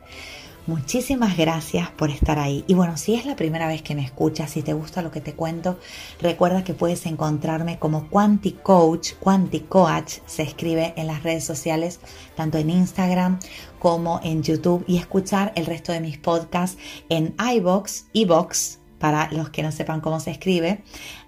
Muchísimas 0.67 1.37
gracias 1.37 1.89
por 1.91 2.09
estar 2.09 2.39
ahí. 2.39 2.65
Y 2.67 2.73
bueno, 2.73 2.97
si 2.97 3.15
es 3.15 3.25
la 3.25 3.37
primera 3.37 3.69
vez 3.69 3.81
que 3.81 3.95
me 3.95 4.03
escuchas, 4.03 4.51
si 4.51 4.63
te 4.63 4.73
gusta 4.73 5.01
lo 5.01 5.11
que 5.11 5.21
te 5.21 5.33
cuento, 5.33 5.79
recuerda 6.19 6.65
que 6.65 6.73
puedes 6.73 7.05
encontrarme 7.05 7.79
como 7.79 8.09
Quanti 8.09 8.51
Coach, 8.51 9.13
Quanti 9.13 9.61
Coach, 9.61 10.15
se 10.25 10.43
escribe 10.43 10.93
en 10.97 11.07
las 11.07 11.23
redes 11.23 11.45
sociales, 11.45 12.01
tanto 12.35 12.57
en 12.57 12.69
Instagram 12.69 13.39
como 13.79 14.19
en 14.21 14.43
YouTube, 14.43 14.83
y 14.87 14.97
escuchar 14.97 15.53
el 15.55 15.67
resto 15.67 15.93
de 15.93 16.01
mis 16.01 16.17
podcasts 16.17 16.77
en 17.07 17.33
iBox, 17.39 18.07
iBox, 18.11 18.79
para 18.99 19.31
los 19.31 19.49
que 19.49 19.63
no 19.63 19.71
sepan 19.71 20.01
cómo 20.01 20.19
se 20.19 20.31
escribe, 20.31 20.83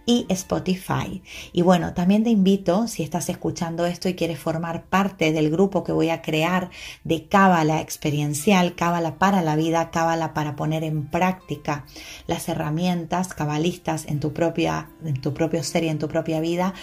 y 0.10 0.26
Spotify. 0.30 1.22
Y 1.54 1.62
bueno, 1.62 1.94
también 1.94 2.24
te 2.24 2.32
invito, 2.32 2.88
si 2.88 3.04
estás 3.04 3.30
escuchando 3.30 3.86
esto 3.86 4.10
y 4.10 4.16
quieres 4.16 4.40
formar 4.40 4.86
parte 4.86 5.32
del 5.32 5.52
grupo 5.52 5.84
que 5.84 5.92
voy 5.92 6.10
a 6.10 6.24
crear 6.24 6.72
de 7.04 7.28
Cábala 7.28 7.80
experiencial, 7.80 8.74
Cábala 8.74 9.20
para 9.20 9.44
la 9.44 9.56
vida, 9.56 9.92
Cábala 9.92 10.34
para 10.34 10.56
poner 10.56 10.84
en 10.84 11.06
práctica 11.06 11.86
las 12.26 12.50
herramientas 12.50 13.36
cabalistas 13.36 14.08
en 14.08 14.20
tu 14.20 14.34
propia, 14.34 14.90
en 15.06 15.22
tu 15.22 15.36
propio 15.36 15.62
ser 15.62 15.84
y 15.84 15.90
en 15.90 16.00
tu 16.00 16.08
propia 16.08 16.40
vida, 16.40 16.74